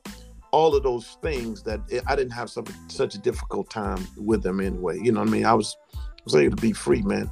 all 0.52 0.76
of 0.76 0.84
those 0.84 1.18
things 1.22 1.64
that 1.64 1.80
I 2.08 2.16
didn't 2.16 2.34
have 2.34 2.50
such 2.50 2.70
such 2.88 3.16
a 3.16 3.20
difficult 3.20 3.70
time 3.70 4.06
with 4.18 4.44
them 4.44 4.60
anyway. 4.60 5.00
You 5.02 5.14
know 5.14 5.22
what 5.22 5.30
I 5.30 5.32
mean? 5.32 5.46
I 5.46 5.54
was 5.54 5.78
was 6.26 6.36
able 6.36 6.56
to 6.56 6.62
be 6.62 6.74
free, 6.74 7.02
man. 7.02 7.30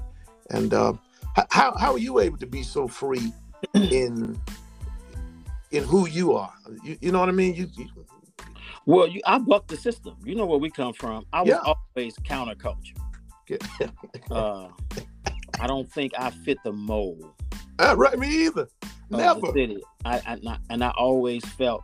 And 0.52 0.74
uh, 0.74 0.94
how 1.50 1.76
how 1.78 1.94
are 1.94 2.00
you 2.00 2.20
able 2.20 2.38
to 2.38 2.46
be 2.46 2.64
so 2.64 2.88
free 2.88 3.34
in 3.74 4.40
in 5.72 5.84
who 5.84 6.08
you 6.08 6.34
are? 6.34 6.54
You, 6.84 6.98
you 7.02 7.12
know 7.12 7.20
what 7.20 7.30
I 7.30 7.34
mean? 7.34 7.56
You, 7.56 7.70
you 7.76 7.88
well, 8.86 9.08
you 9.08 9.22
I 9.26 9.38
bucked 9.38 9.70
the 9.70 9.78
system. 9.78 10.16
You 10.24 10.36
know 10.36 10.46
where 10.46 10.60
we 10.60 10.70
come 10.70 10.94
from. 10.94 11.26
I 11.32 11.42
was 11.42 11.50
yeah. 11.50 11.60
always 11.96 12.16
counterculture. 12.18 12.98
Yeah. 13.48 13.88
uh, 14.32 14.70
I 15.60 15.68
don't 15.68 15.92
think 15.92 16.14
I 16.18 16.30
fit 16.30 16.58
the 16.64 16.72
mold. 16.72 17.34
Uh, 17.80 17.96
right, 17.98 18.18
me 18.18 18.46
either. 18.46 18.68
Never. 19.10 19.48
I, 20.06 20.22
I, 20.26 20.58
and 20.70 20.84
I 20.84 20.90
always 20.92 21.44
felt 21.44 21.84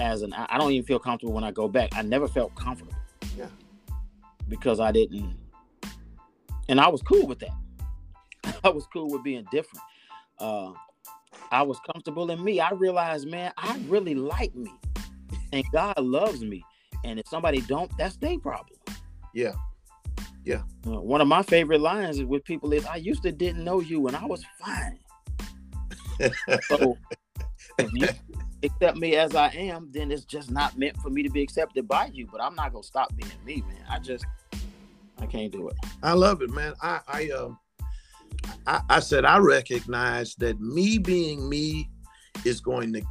as 0.00 0.22
an 0.22 0.32
I 0.32 0.56
don't 0.58 0.72
even 0.72 0.86
feel 0.86 0.98
comfortable 0.98 1.34
when 1.34 1.44
I 1.44 1.50
go 1.50 1.68
back. 1.68 1.90
I 1.94 2.02
never 2.02 2.26
felt 2.26 2.54
comfortable. 2.54 2.94
Yeah. 3.36 3.46
Because 4.48 4.80
I 4.80 4.92
didn't 4.92 5.36
and 6.68 6.80
I 6.80 6.88
was 6.88 7.02
cool 7.02 7.26
with 7.26 7.38
that. 7.40 8.60
I 8.64 8.68
was 8.68 8.86
cool 8.92 9.10
with 9.10 9.22
being 9.22 9.46
different. 9.50 9.82
Uh, 10.38 10.72
I 11.50 11.62
was 11.62 11.78
comfortable 11.92 12.30
in 12.30 12.42
me. 12.42 12.60
I 12.60 12.70
realized, 12.70 13.28
man, 13.28 13.52
I 13.56 13.78
really 13.88 14.14
like 14.14 14.54
me, 14.54 14.72
and 15.52 15.64
God 15.72 15.98
loves 15.98 16.42
me. 16.42 16.64
And 17.04 17.18
if 17.18 17.28
somebody 17.28 17.60
don't, 17.62 17.90
that's 17.96 18.16
their 18.16 18.38
problem. 18.38 18.78
Yeah, 19.34 19.52
yeah. 20.44 20.62
Uh, 20.86 21.00
one 21.00 21.20
of 21.20 21.28
my 21.28 21.42
favorite 21.42 21.80
lines 21.80 22.22
with 22.22 22.44
people 22.44 22.72
is, 22.72 22.84
"I 22.86 22.96
used 22.96 23.22
to 23.22 23.32
didn't 23.32 23.64
know 23.64 23.80
you, 23.80 24.06
and 24.06 24.16
I 24.16 24.24
was 24.26 24.44
fine." 24.58 24.98
so 26.62 26.98
if 27.78 27.92
you 27.92 28.08
accept 28.62 28.98
me 28.98 29.16
as 29.16 29.34
I 29.34 29.48
am, 29.50 29.88
then 29.92 30.10
it's 30.10 30.24
just 30.24 30.50
not 30.50 30.76
meant 30.76 30.96
for 30.98 31.10
me 31.10 31.22
to 31.22 31.30
be 31.30 31.42
accepted 31.42 31.86
by 31.86 32.06
you. 32.12 32.26
But 32.30 32.42
I'm 32.42 32.54
not 32.54 32.72
gonna 32.72 32.82
stop 32.82 33.14
being 33.16 33.30
me, 33.44 33.62
man. 33.68 33.84
I 33.88 33.98
just 33.98 34.24
I 35.20 35.26
can't 35.26 35.52
do 35.52 35.68
it. 35.68 35.76
I 36.02 36.12
love 36.12 36.42
it, 36.42 36.50
man. 36.50 36.74
I 36.82 37.00
I 37.08 37.30
uh, 37.30 37.50
I, 38.66 38.80
I 38.88 39.00
said 39.00 39.24
I 39.24 39.38
recognize 39.38 40.34
that 40.36 40.60
me 40.60 40.98
being 40.98 41.48
me 41.48 41.88
is 42.44 42.60
going 42.60 42.92
to 42.92 43.02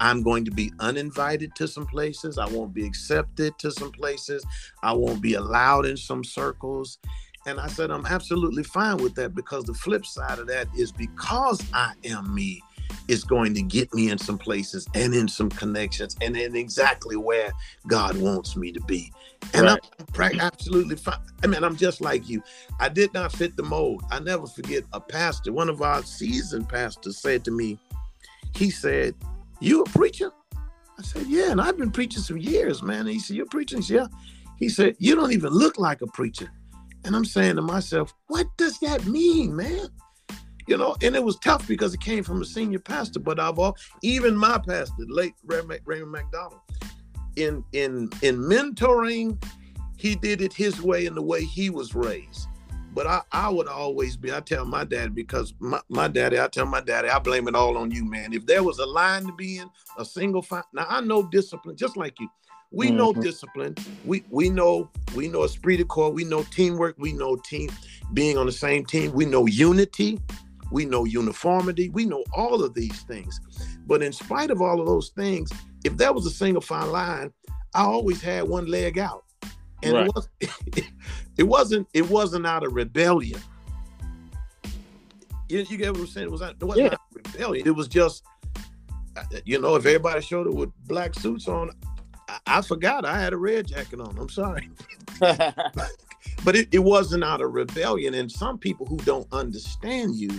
I'm 0.00 0.22
going 0.22 0.44
to 0.44 0.50
be 0.50 0.72
uninvited 0.80 1.54
to 1.56 1.68
some 1.68 1.86
places. 1.86 2.38
I 2.38 2.46
won't 2.46 2.74
be 2.74 2.84
accepted 2.84 3.58
to 3.58 3.70
some 3.70 3.92
places. 3.92 4.44
I 4.82 4.92
won't 4.92 5.22
be 5.22 5.34
allowed 5.34 5.86
in 5.86 5.96
some 5.96 6.24
circles. 6.24 6.98
And 7.46 7.60
I 7.60 7.68
said 7.68 7.90
I'm 7.90 8.06
absolutely 8.06 8.64
fine 8.64 8.96
with 8.98 9.14
that 9.14 9.34
because 9.34 9.64
the 9.64 9.74
flip 9.74 10.04
side 10.04 10.38
of 10.38 10.48
that 10.48 10.68
is 10.76 10.92
because 10.92 11.64
I 11.72 11.92
am 12.04 12.34
me 12.34 12.62
is 13.08 13.24
going 13.24 13.54
to 13.54 13.62
get 13.62 13.92
me 13.94 14.10
in 14.10 14.18
some 14.18 14.38
places 14.38 14.86
and 14.94 15.14
in 15.14 15.28
some 15.28 15.48
connections 15.48 16.16
and 16.20 16.36
in 16.36 16.54
exactly 16.54 17.16
where 17.16 17.52
God 17.86 18.16
wants 18.16 18.56
me 18.56 18.72
to 18.72 18.80
be. 18.80 19.12
And 19.54 19.66
right. 19.66 20.34
I'm 20.34 20.40
absolutely 20.40 20.96
fine. 20.96 21.20
I 21.42 21.46
mean, 21.46 21.64
I'm 21.64 21.76
just 21.76 22.00
like 22.00 22.28
you. 22.28 22.42
I 22.80 22.88
did 22.88 23.12
not 23.14 23.32
fit 23.32 23.56
the 23.56 23.62
mold. 23.62 24.02
I 24.10 24.18
never 24.20 24.46
forget 24.46 24.84
a 24.92 25.00
pastor, 25.00 25.52
one 25.52 25.68
of 25.68 25.80
our 25.82 26.02
seasoned 26.02 26.68
pastors 26.68 27.18
said 27.18 27.44
to 27.44 27.50
me, 27.50 27.78
he 28.54 28.70
said, 28.70 29.14
You 29.60 29.82
a 29.82 29.84
preacher? 29.90 30.32
I 30.98 31.02
said, 31.02 31.26
Yeah, 31.26 31.50
and 31.50 31.60
I've 31.60 31.78
been 31.78 31.92
preaching 31.92 32.22
some 32.22 32.38
years, 32.38 32.82
man. 32.82 33.00
And 33.00 33.10
he 33.10 33.20
said, 33.20 33.36
You're 33.36 33.46
preaching? 33.46 33.82
Yeah. 33.86 34.06
He 34.58 34.68
said, 34.68 34.96
You 34.98 35.14
don't 35.14 35.32
even 35.32 35.52
look 35.52 35.78
like 35.78 36.02
a 36.02 36.06
preacher. 36.06 36.50
And 37.04 37.14
I'm 37.14 37.24
saying 37.24 37.56
to 37.56 37.62
myself, 37.62 38.12
What 38.26 38.48
does 38.56 38.78
that 38.80 39.06
mean, 39.06 39.54
man? 39.54 39.88
You 40.68 40.76
know, 40.76 40.96
and 41.02 41.16
it 41.16 41.24
was 41.24 41.38
tough 41.38 41.66
because 41.66 41.94
it 41.94 42.00
came 42.00 42.22
from 42.22 42.42
a 42.42 42.44
senior 42.44 42.78
pastor. 42.78 43.20
But 43.20 43.40
I've 43.40 43.58
all, 43.58 43.76
even 44.02 44.36
my 44.36 44.58
pastor, 44.58 45.04
late 45.08 45.34
Raymond, 45.44 45.80
Raymond 45.84 46.12
McDonald, 46.12 46.60
in 47.36 47.64
in 47.72 48.10
in 48.22 48.36
mentoring, 48.38 49.42
he 49.96 50.14
did 50.14 50.40
it 50.42 50.52
his 50.52 50.82
way 50.82 51.06
and 51.06 51.16
the 51.16 51.22
way 51.22 51.44
he 51.44 51.70
was 51.70 51.94
raised. 51.94 52.46
but 52.98 53.06
I, 53.06 53.20
I 53.30 53.48
would 53.48 53.68
always 53.68 54.16
be, 54.16 54.32
I 54.32 54.40
tell 54.40 54.64
my 54.64 54.82
dad, 54.82 55.14
because 55.14 55.54
my, 55.60 55.80
my 55.88 56.08
daddy, 56.08 56.40
I 56.40 56.48
tell 56.48 56.66
my 56.66 56.80
daddy, 56.80 57.08
I 57.08 57.20
blame 57.20 57.46
it 57.46 57.54
all 57.54 57.76
on 57.76 57.92
you, 57.92 58.04
man. 58.04 58.32
If 58.32 58.44
there 58.44 58.64
was 58.64 58.80
a 58.80 58.86
line 58.86 59.24
to 59.26 59.32
be 59.32 59.58
in, 59.58 59.70
a 59.98 60.04
single 60.04 60.42
file, 60.42 60.66
now 60.72 60.84
I 60.88 61.00
know 61.00 61.22
discipline, 61.22 61.76
just 61.76 61.96
like 61.96 62.18
you. 62.18 62.28
We 62.72 62.88
mm-hmm. 62.88 62.96
know 62.96 63.12
discipline. 63.12 63.76
We 64.04 64.24
we 64.30 64.50
know 64.50 64.90
we 65.14 65.28
know 65.28 65.44
esprit 65.44 65.76
de 65.76 65.84
corps. 65.84 66.10
We 66.10 66.24
know 66.24 66.42
teamwork. 66.42 66.96
We 66.98 67.12
know 67.12 67.36
team 67.36 67.70
being 68.12 68.36
on 68.36 68.46
the 68.46 68.52
same 68.52 68.84
team. 68.84 69.12
We 69.12 69.24
know 69.24 69.46
unity. 69.46 70.20
We 70.70 70.84
know 70.84 71.04
uniformity. 71.04 71.88
We 71.88 72.04
know 72.04 72.24
all 72.32 72.62
of 72.62 72.74
these 72.74 73.02
things. 73.02 73.40
But 73.86 74.02
in 74.02 74.12
spite 74.12 74.50
of 74.50 74.60
all 74.60 74.80
of 74.80 74.86
those 74.86 75.10
things, 75.10 75.50
if 75.84 75.96
there 75.96 76.12
was 76.12 76.26
a 76.26 76.30
single 76.30 76.60
fine 76.60 76.92
line, 76.92 77.32
I 77.74 77.82
always 77.82 78.20
had 78.20 78.48
one 78.48 78.66
leg 78.66 78.98
out 78.98 79.24
and 79.82 79.92
right. 79.94 80.06
it, 80.06 80.14
was, 80.14 80.28
it 81.38 81.42
wasn't 81.44 81.88
it 81.92 82.08
wasn't 82.08 82.46
out 82.46 82.64
of 82.64 82.72
rebellion. 82.72 83.40
You, 85.48 85.64
you 85.68 85.78
get 85.78 85.92
what 85.92 86.00
I'm 86.00 86.06
saying? 86.06 86.26
It 86.26 86.30
was 86.30 86.42
it 86.42 86.62
wasn't 86.62 86.92
yeah. 86.92 86.96
rebellion. 87.12 87.66
It 87.66 87.70
was 87.74 87.88
just 87.88 88.24
uh, 89.16 89.22
you 89.44 89.60
know 89.60 89.76
if 89.76 89.86
everybody 89.86 90.20
showed 90.20 90.46
up 90.46 90.54
with 90.54 90.70
black 90.86 91.14
suits 91.14 91.48
on, 91.48 91.70
I, 92.28 92.38
I 92.46 92.62
forgot 92.62 93.04
I 93.04 93.18
had 93.18 93.32
a 93.32 93.36
red 93.36 93.66
jacket 93.66 94.00
on. 94.00 94.16
I'm 94.18 94.28
sorry. 94.28 94.68
but 95.20 96.56
it, 96.56 96.68
it 96.72 96.78
wasn't 96.80 97.24
out 97.24 97.40
of 97.40 97.52
rebellion. 97.52 98.14
And 98.14 98.30
some 98.30 98.58
people 98.58 98.86
who 98.86 98.96
don't 98.98 99.26
understand 99.32 100.16
you 100.16 100.30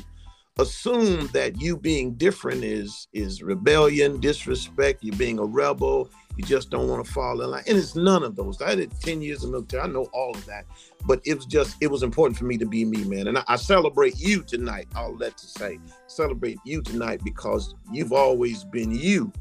assume 0.60 1.28
that 1.28 1.60
you 1.60 1.78
being 1.78 2.14
different 2.16 2.64
is 2.64 3.08
is 3.14 3.42
rebellion, 3.42 4.20
disrespect, 4.20 5.04
you 5.04 5.12
being 5.14 5.40
a 5.40 5.46
rebel, 5.46 6.10
you 6.40 6.44
just 6.44 6.70
don't 6.70 6.88
want 6.88 7.06
to 7.06 7.12
fall 7.12 7.42
in 7.42 7.52
line. 7.52 7.64
And 7.68 7.78
it's 7.78 7.96
none 7.96 8.24
of 8.24 8.36
those. 8.36 8.62
I 8.62 8.76
did 8.76 8.92
10 9.02 9.22
years 9.22 9.44
in 9.44 9.52
military. 9.52 9.84
I 9.84 9.88
know 9.88 10.08
all 10.14 10.32
of 10.32 10.46
that. 10.46 10.66
But 11.06 11.22
it 11.26 11.36
was 11.36 11.46
just, 11.46 11.76
it 11.82 11.88
was 11.88 12.04
important 12.04 12.38
for 12.38 12.46
me 12.46 12.58
to 12.58 12.66
be 12.66 12.86
me, 12.86 13.04
man. 13.04 13.28
And 13.28 13.38
I, 13.38 13.44
I 13.48 13.56
celebrate 13.56 14.18
you 14.20 14.44
tonight. 14.44 14.88
All 14.96 15.16
that 15.18 15.38
to 15.38 15.48
say. 15.48 15.80
Celebrate 16.08 16.58
you 16.64 16.82
tonight 16.82 17.22
because 17.24 17.76
you've 17.92 18.14
always 18.14 18.64
been 18.64 18.92
you. 18.92 19.32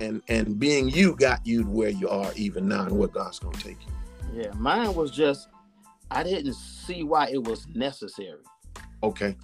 And 0.00 0.20
and 0.28 0.58
being 0.58 0.88
you 0.88 1.14
got 1.14 1.46
you 1.46 1.62
to 1.62 1.70
where 1.70 1.88
you 1.88 2.08
are 2.08 2.30
even 2.34 2.68
now 2.68 2.82
and 2.82 2.98
where 2.98 3.08
God's 3.08 3.38
gonna 3.38 3.56
take 3.58 3.78
you. 3.86 4.42
Yeah, 4.42 4.52
mine 4.56 4.92
was 4.94 5.12
just 5.12 5.48
I 6.10 6.22
didn't 6.22 6.54
see 6.54 7.02
why 7.02 7.28
it 7.28 7.42
was 7.42 7.66
necessary. 7.68 8.40
Okay. 9.04 9.36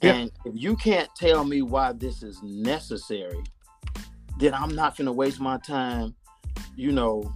And 0.00 0.30
if 0.44 0.54
you 0.54 0.76
can't 0.76 1.08
tell 1.16 1.44
me 1.44 1.62
why 1.62 1.92
this 1.92 2.22
is 2.22 2.40
necessary, 2.42 3.42
then 4.38 4.54
I'm 4.54 4.74
not 4.74 4.96
gonna 4.96 5.12
waste 5.12 5.40
my 5.40 5.58
time. 5.58 6.14
You 6.76 6.92
know, 6.92 7.32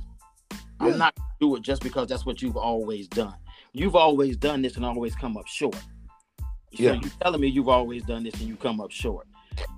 yeah. 0.52 0.59
I'm 0.81 0.98
not 0.98 1.14
gonna 1.16 1.29
do 1.40 1.57
it 1.57 1.62
just 1.62 1.83
because 1.83 2.09
that's 2.09 2.24
what 2.24 2.40
you've 2.40 2.57
always 2.57 3.09
done. 3.09 3.35
You've 3.72 3.96
always 3.96 4.37
done 4.37 4.62
this 4.62 4.76
and 4.76 4.85
always 4.85 5.14
come 5.14 5.37
up 5.37 5.46
short. 5.46 5.74
So 6.74 6.83
yeah. 6.83 6.92
you're 6.92 7.11
telling 7.20 7.40
me 7.40 7.48
you've 7.48 7.68
always 7.68 8.05
done 8.05 8.24
this 8.24 8.35
and 8.35 8.48
you 8.48 8.57
come 8.57 8.81
up 8.81 8.90
short. 8.90 9.26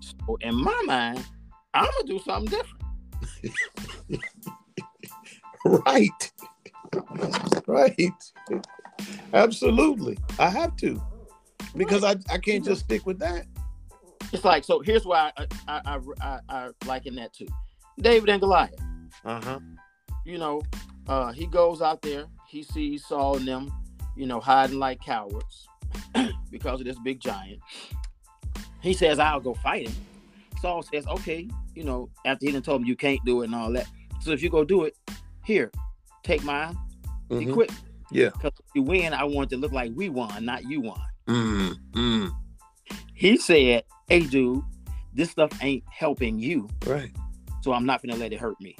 So 0.00 0.36
in 0.42 0.54
my 0.54 0.82
mind, 0.86 1.24
I'm 1.72 1.84
gonna 1.84 2.06
do 2.06 2.18
something 2.18 2.50
different. 2.50 2.84
right. 5.86 6.32
Right. 7.66 8.14
Absolutely. 9.34 10.16
I 10.38 10.48
have 10.48 10.74
to. 10.76 11.00
Because. 11.76 12.04
I, 12.04 12.16
I 12.30 12.38
can't 12.38 12.64
just 12.64 12.82
stick 12.84 13.06
with 13.06 13.18
that. 13.20 13.46
It's 14.32 14.44
like 14.44 14.64
so. 14.64 14.80
Here's 14.80 15.04
why 15.04 15.32
I 15.36 15.46
I 15.66 15.80
I, 15.84 16.00
I, 16.20 16.40
I 16.48 16.70
liken 16.86 17.14
that 17.16 17.32
too. 17.32 17.48
David 17.98 18.28
and 18.28 18.40
Goliath. 18.40 18.74
Uh 19.24 19.40
huh. 19.40 19.60
You 20.24 20.38
know, 20.38 20.62
uh, 21.06 21.32
he 21.32 21.46
goes 21.46 21.80
out 21.80 22.02
there. 22.02 22.26
He 22.46 22.62
sees 22.62 23.06
Saul 23.06 23.36
and 23.38 23.48
them, 23.48 23.72
you 24.16 24.26
know, 24.26 24.40
hiding 24.40 24.78
like 24.78 25.00
cowards 25.00 25.66
because 26.50 26.80
of 26.80 26.86
this 26.86 26.98
big 26.98 27.20
giant. 27.20 27.60
He 28.80 28.92
says, 28.92 29.18
"I'll 29.18 29.40
go 29.40 29.54
fight 29.54 29.88
him." 29.88 29.96
Saul 30.60 30.82
says, 30.82 31.06
"Okay." 31.06 31.48
You 31.74 31.84
know, 31.84 32.10
after 32.24 32.46
he 32.46 32.52
done 32.52 32.62
told 32.62 32.82
him 32.82 32.86
you 32.86 32.96
can't 32.96 33.24
do 33.24 33.42
it 33.42 33.46
and 33.46 33.54
all 33.54 33.72
that. 33.72 33.86
So 34.20 34.32
if 34.32 34.42
you 34.42 34.50
go 34.50 34.64
do 34.64 34.84
it, 34.84 34.96
here, 35.44 35.70
take 36.22 36.42
my 36.42 36.74
mm-hmm. 37.30 37.50
equipment. 37.50 37.80
Yeah. 38.10 38.30
Because 38.30 38.52
if 38.58 38.74
you 38.74 38.82
win, 38.82 39.14
I 39.14 39.24
want 39.24 39.52
it 39.52 39.56
to 39.56 39.60
look 39.60 39.72
like 39.72 39.92
we 39.94 40.08
won, 40.08 40.44
not 40.44 40.64
you 40.64 40.80
won. 40.80 41.00
Mm, 41.28 41.74
mm. 41.92 42.30
He 43.14 43.36
said, 43.36 43.84
hey, 44.08 44.20
dude, 44.20 44.62
this 45.12 45.30
stuff 45.30 45.50
ain't 45.60 45.84
helping 45.90 46.38
you. 46.38 46.68
Right. 46.86 47.10
So 47.60 47.72
I'm 47.72 47.84
not 47.84 48.02
gonna 48.02 48.16
let 48.16 48.32
it 48.32 48.40
hurt 48.40 48.58
me. 48.60 48.76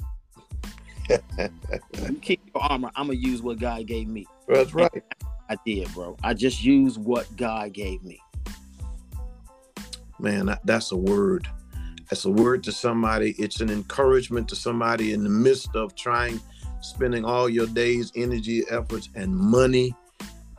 you 1.09 2.19
keep 2.21 2.41
your 2.53 2.63
armor. 2.63 2.89
I'm 2.95 3.07
gonna 3.07 3.19
use 3.19 3.41
what 3.41 3.59
God 3.59 3.85
gave 3.85 4.07
me. 4.07 4.25
That's 4.47 4.73
right. 4.73 5.03
I 5.49 5.57
did, 5.65 5.93
bro. 5.93 6.17
I 6.23 6.33
just 6.33 6.63
used 6.63 6.97
what 6.97 7.27
God 7.35 7.73
gave 7.73 8.03
me. 8.03 8.19
Man, 10.19 10.55
that's 10.63 10.91
a 10.91 10.97
word. 10.97 11.47
That's 12.09 12.25
a 12.25 12.31
word 12.31 12.63
to 12.63 12.71
somebody. 12.71 13.35
It's 13.37 13.61
an 13.61 13.69
encouragement 13.69 14.49
to 14.49 14.55
somebody 14.55 15.13
in 15.13 15.23
the 15.23 15.29
midst 15.29 15.75
of 15.75 15.95
trying, 15.95 16.39
spending 16.81 17.25
all 17.25 17.47
your 17.47 17.67
days, 17.67 18.11
energy, 18.15 18.63
efforts, 18.69 19.09
and 19.15 19.35
money 19.35 19.93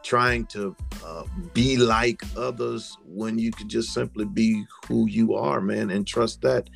trying 0.03 0.47
to 0.47 0.75
uh, 1.05 1.25
be 1.53 1.77
like 1.77 2.23
others 2.37 2.97
when 3.05 3.39
you 3.39 3.51
could 3.51 3.69
just 3.69 3.93
simply 3.93 4.25
be 4.25 4.65
who 4.87 5.07
you 5.09 5.35
are, 5.35 5.61
man, 5.61 5.91
and 5.91 6.07
trust 6.07 6.43
that. 6.43 6.71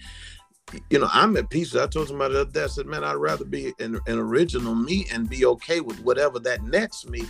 You 0.91 0.99
know, 0.99 1.09
I'm 1.13 1.37
at 1.37 1.51
peace. 1.51 1.77
I 1.77 1.87
told 1.87 2.09
somebody 2.09 2.35
that 2.35 2.57
I 2.57 2.67
said, 2.67 2.87
man, 2.87 3.05
I'd 3.05 3.15
rather 3.15 3.45
be 3.45 3.73
an, 3.79 4.01
an, 4.07 4.19
original 4.19 4.75
me 4.75 5.07
and 5.13 5.29
be 5.29 5.45
okay 5.45 5.81
with 5.81 6.01
whatever 6.01 6.39
that 6.41 6.63
nets 6.65 7.07
me 7.07 7.23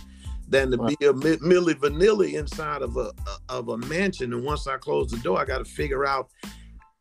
than 0.47 0.71
to 0.71 0.77
right. 0.77 0.97
be 0.97 1.05
a 1.05 1.13
Milli 1.13 1.73
Vanilli 1.73 2.33
inside 2.33 2.81
of 2.81 2.97
a, 2.97 3.11
of 3.49 3.69
a 3.69 3.77
mansion. 3.77 4.33
And 4.33 4.43
once 4.43 4.67
I 4.67 4.77
close 4.77 5.11
the 5.11 5.17
door, 5.17 5.39
I 5.39 5.45
got 5.45 5.59
to 5.59 5.65
figure 5.65 6.05
out 6.05 6.29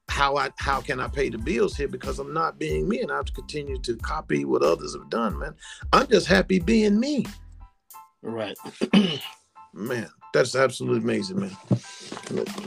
how 0.09 0.37
I 0.37 0.51
how 0.59 0.81
can 0.81 1.01
I 1.01 1.09
pay 1.09 1.29
the 1.29 1.39
bills 1.39 1.77
here 1.77 1.89
because 1.89 2.19
I'm 2.19 2.33
not 2.33 2.59
being 2.59 2.89
me 2.89 3.01
and 3.01 3.11
I 3.11 3.17
have 3.17 3.25
to 3.27 3.33
continue 3.33 3.79
to 3.81 3.97
copy 3.97 4.45
what 4.45 4.63
others 4.63 4.95
have 4.95 5.09
done, 5.09 5.39
man. 5.39 5.55
I'm 5.93 6.07
just 6.07 6.27
happy 6.27 6.59
being 6.59 7.01
me. 7.01 7.27
Right. 8.25 8.57
man, 9.75 10.09
that's 10.33 10.57
absolutely 10.57 11.01
amazing, 11.01 11.41
man. 11.41 11.51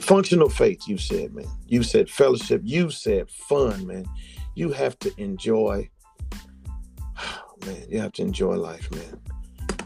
Functional 0.01 0.49
faith, 0.49 0.87
you 0.87 0.99
said, 0.99 1.33
man. 1.33 1.47
You 1.67 1.81
said 1.81 2.09
fellowship. 2.09 2.61
You 2.63 2.91
said 2.91 3.29
fun, 3.29 3.87
man. 3.87 4.05
You 4.53 4.71
have 4.71 4.99
to 4.99 5.11
enjoy. 5.17 5.89
man, 7.65 7.85
you 7.89 7.99
have 7.99 8.11
to 8.13 8.21
enjoy 8.21 8.55
life, 8.55 8.89
man. 8.91 9.19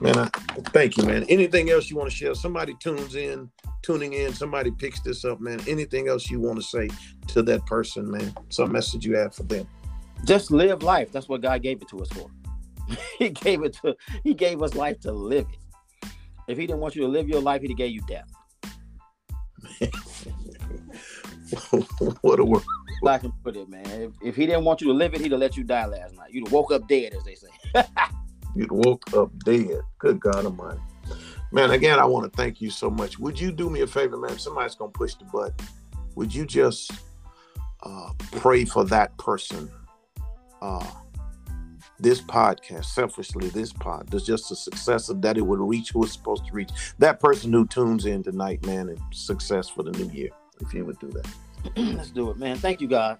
Man, 0.02 0.18
I 0.18 0.30
thank 0.74 0.98
you, 0.98 1.04
man. 1.04 1.24
Anything 1.30 1.70
else 1.70 1.90
you 1.90 1.96
want 1.96 2.10
to 2.10 2.16
share? 2.16 2.36
Somebody 2.36 2.74
tunes 2.80 3.16
in, 3.16 3.50
tuning 3.82 4.14
in. 4.14 4.34
Somebody 4.34 4.72
picks 4.72 5.00
this 5.00 5.24
up, 5.24 5.40
man. 5.40 5.62
Anything 5.68 6.10
else 6.10 6.30
you 6.30 6.42
want 6.42 6.58
to 6.58 6.64
say 6.64 6.90
to 7.28 7.42
that 7.44 7.66
person, 7.66 8.12
man? 8.12 8.34
Some 8.50 8.74
message 8.74 9.06
you 9.06 9.16
have 9.16 9.34
for 9.34 9.44
them? 9.44 9.68
Just 10.26 10.52
live 10.52 10.84
life. 10.84 11.12
That's 11.12 11.30
what 11.30 11.42
God 11.42 11.62
gave 11.62 11.82
it 11.82 11.88
to 11.90 12.00
us 12.00 12.10
for. 12.10 12.30
he 13.18 13.30
gave 13.30 13.64
it 13.64 13.74
to. 13.82 13.96
He 14.24 14.34
gave 14.34 14.62
us 14.62 14.76
life 14.76 15.00
to 15.02 15.12
live 15.12 15.48
it. 15.52 16.10
If 16.48 16.58
he 16.58 16.68
didn't 16.68 16.82
want 16.82 16.96
you 16.96 17.04
to 17.04 17.08
live 17.08 17.28
your 17.30 17.42
life, 17.42 17.62
he'd 17.62 17.78
gave 17.78 17.92
you 17.92 18.02
death. 18.08 18.30
what 22.22 22.40
a 22.40 22.46
word. 22.46 22.64
I 23.06 23.18
can 23.18 23.32
put 23.44 23.56
it, 23.56 23.68
man. 23.70 23.86
If, 23.86 24.12
if, 24.22 24.36
he 24.36 24.46
didn't 24.46 24.64
want 24.64 24.82
you 24.82 24.88
to 24.88 24.94
live 24.94 25.14
it, 25.14 25.22
he'd 25.22 25.32
have 25.32 25.40
let 25.40 25.58
you 25.58 25.64
die 25.64 25.86
last 25.86 26.16
night. 26.16 26.32
You'd 26.32 26.48
have 26.48 26.54
woke 26.54 26.72
up 26.72 26.88
dead, 26.88 27.14
as 27.14 27.24
they 27.24 27.36
say. 27.36 27.48
You'd 28.56 28.72
woke 28.72 29.14
up 29.14 29.32
dead. 29.44 29.82
Good 29.98 30.20
God 30.20 30.46
Almighty. 30.46 30.80
Man, 31.52 31.72
again, 31.72 32.00
I 32.00 32.06
want 32.06 32.32
to 32.32 32.38
thank 32.38 32.62
you 32.62 32.70
so 32.70 32.90
much. 32.90 33.20
Would 33.20 33.40
you 33.40 33.52
do 33.52 33.70
me 33.70 33.82
a 33.82 33.88
favor, 33.88 34.18
man? 34.18 34.38
Somebody's 34.38 34.76
gonna 34.76 34.92
push 34.92 35.16
the 35.16 35.26
button. 35.26 35.56
Would 36.16 36.34
you 36.34 36.46
just 36.46 36.92
uh, 37.84 38.12
pray 38.32 38.66
for 38.66 38.84
that 38.86 39.18
person? 39.18 39.70
Uh, 40.62 40.86
this 42.02 42.22
podcast, 42.22 42.86
selfishly, 42.86 43.50
this 43.50 43.72
pod, 43.72 44.08
there's 44.10 44.26
just 44.26 44.52
a 44.52 44.56
success 44.56 45.10
of 45.10 45.22
that 45.22 45.38
it 45.38 45.42
would 45.42 45.60
reach 45.60 45.92
who 45.92 46.04
it's 46.04 46.14
supposed 46.14 46.46
to 46.48 46.54
reach. 46.54 46.72
That 46.98 47.20
person 47.20 47.54
who 47.54 47.68
tunes 47.68 48.06
in 48.06 48.24
tonight, 48.24 48.66
man, 48.66 48.90
and 48.90 49.00
success 49.12 49.70
for 49.70 49.84
the 49.84 49.92
new 49.92 50.10
year. 50.12 50.30
If 50.60 50.74
you 50.74 50.86
would 50.86 51.00
do 51.00 51.10
that. 51.10 51.28
Let's 51.78 52.12
do 52.12 52.30
it, 52.32 52.38
man. 52.38 52.58
Thank 52.58 52.82
you, 52.82 52.88
God. 52.88 53.20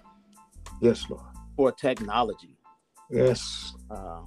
Yes, 0.80 1.08
Lord. 1.08 1.22
For 1.56 1.70
technology. 1.70 2.56
Yes. 3.10 3.74
Uh, 3.90 4.22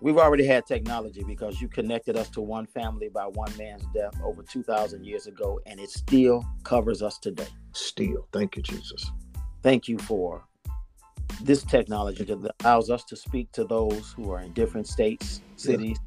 we've 0.00 0.18
already 0.18 0.46
had 0.46 0.66
technology 0.66 1.22
because 1.22 1.60
you 1.60 1.68
connected 1.68 2.16
us 2.16 2.28
to 2.30 2.40
one 2.40 2.66
family 2.66 3.08
by 3.08 3.24
one 3.24 3.54
man's 3.56 3.84
death 3.94 4.14
over 4.22 4.42
2,000 4.42 5.04
years 5.04 5.26
ago, 5.26 5.60
and 5.66 5.80
it 5.80 5.90
still 5.90 6.44
covers 6.64 7.02
us 7.02 7.18
today. 7.18 7.48
Still. 7.72 8.26
Thank 8.32 8.56
you, 8.56 8.62
Jesus. 8.62 9.10
Thank 9.62 9.88
you 9.88 9.98
for 9.98 10.44
this 11.42 11.62
technology 11.62 12.24
that 12.24 12.54
allows 12.60 12.90
us 12.90 13.04
to 13.04 13.16
speak 13.16 13.50
to 13.52 13.64
those 13.64 14.12
who 14.12 14.30
are 14.30 14.40
in 14.40 14.52
different 14.52 14.86
states, 14.86 15.40
cities, 15.56 15.98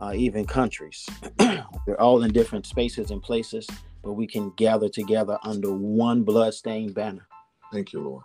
yeah. 0.00 0.08
uh, 0.08 0.12
even 0.12 0.44
countries. 0.44 1.08
We're 1.86 1.96
all 1.98 2.22
in 2.22 2.32
different 2.32 2.66
spaces 2.66 3.10
and 3.10 3.22
places, 3.22 3.66
but 4.02 4.12
we 4.12 4.26
can 4.26 4.52
gather 4.56 4.88
together 4.88 5.38
under 5.44 5.72
one 5.72 6.22
bloodstained 6.22 6.94
banner. 6.94 7.26
Thank 7.72 7.92
you, 7.92 8.00
Lord. 8.00 8.24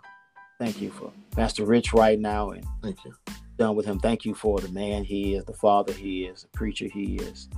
Thank 0.58 0.80
you 0.80 0.90
for 0.90 1.12
Pastor 1.32 1.64
Rich 1.64 1.92
right 1.92 2.18
now, 2.18 2.50
and 2.50 2.64
thank 2.82 3.04
you. 3.04 3.14
Done 3.58 3.74
with 3.74 3.86
him. 3.86 3.98
Thank 3.98 4.24
you 4.24 4.34
for 4.34 4.60
the 4.60 4.68
man 4.68 5.04
he 5.04 5.34
is, 5.34 5.44
the 5.44 5.54
father 5.54 5.92
he 5.92 6.24
is, 6.24 6.42
the 6.42 6.48
preacher 6.48 6.86
he 6.86 7.16
is, 7.16 7.48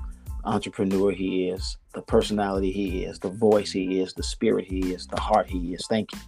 entrepreneur 0.45 1.13
he 1.13 1.49
is, 1.49 1.77
the 1.95 2.03
personality 2.03 2.73
he 2.73 3.05
is, 3.05 3.19
the 3.19 3.31
voice 3.31 3.73
he 3.73 4.01
is, 4.01 4.15
the 4.15 4.23
spirit 4.23 4.67
he 4.67 4.93
is, 4.93 5.07
the 5.07 5.21
heart 5.21 5.47
he 5.49 5.75
is. 5.75 5.87
Thank 5.87 6.13
you. 6.13 6.19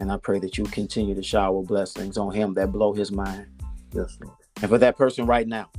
And 0.00 0.12
I 0.12 0.18
pray 0.18 0.38
that 0.40 0.58
you 0.58 0.64
continue 0.64 1.14
to 1.14 1.22
shower 1.22 1.62
blessings 1.62 2.18
on 2.18 2.34
him 2.34 2.54
that 2.54 2.72
blow 2.72 2.92
his 2.92 3.10
mind. 3.10 3.46
Yes, 3.92 4.18
Lord. 4.22 4.36
And 4.60 4.70
for 4.70 4.78
that 4.78 4.96
person 4.96 5.26
right 5.26 5.46
now 5.46 5.70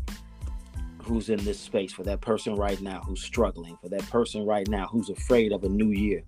who's 1.01 1.29
in 1.29 1.43
this 1.45 1.59
space, 1.59 1.93
for 1.93 2.03
that 2.03 2.21
person 2.21 2.55
right 2.55 2.81
now 2.81 3.01
who's 3.01 3.21
struggling, 3.21 3.77
for 3.81 3.89
that 3.89 4.07
person 4.09 4.45
right 4.45 4.67
now 4.67 4.87
who's 4.87 5.09
afraid 5.09 5.51
of 5.51 5.63
a 5.63 5.69
new 5.69 5.91
year, 5.91 6.23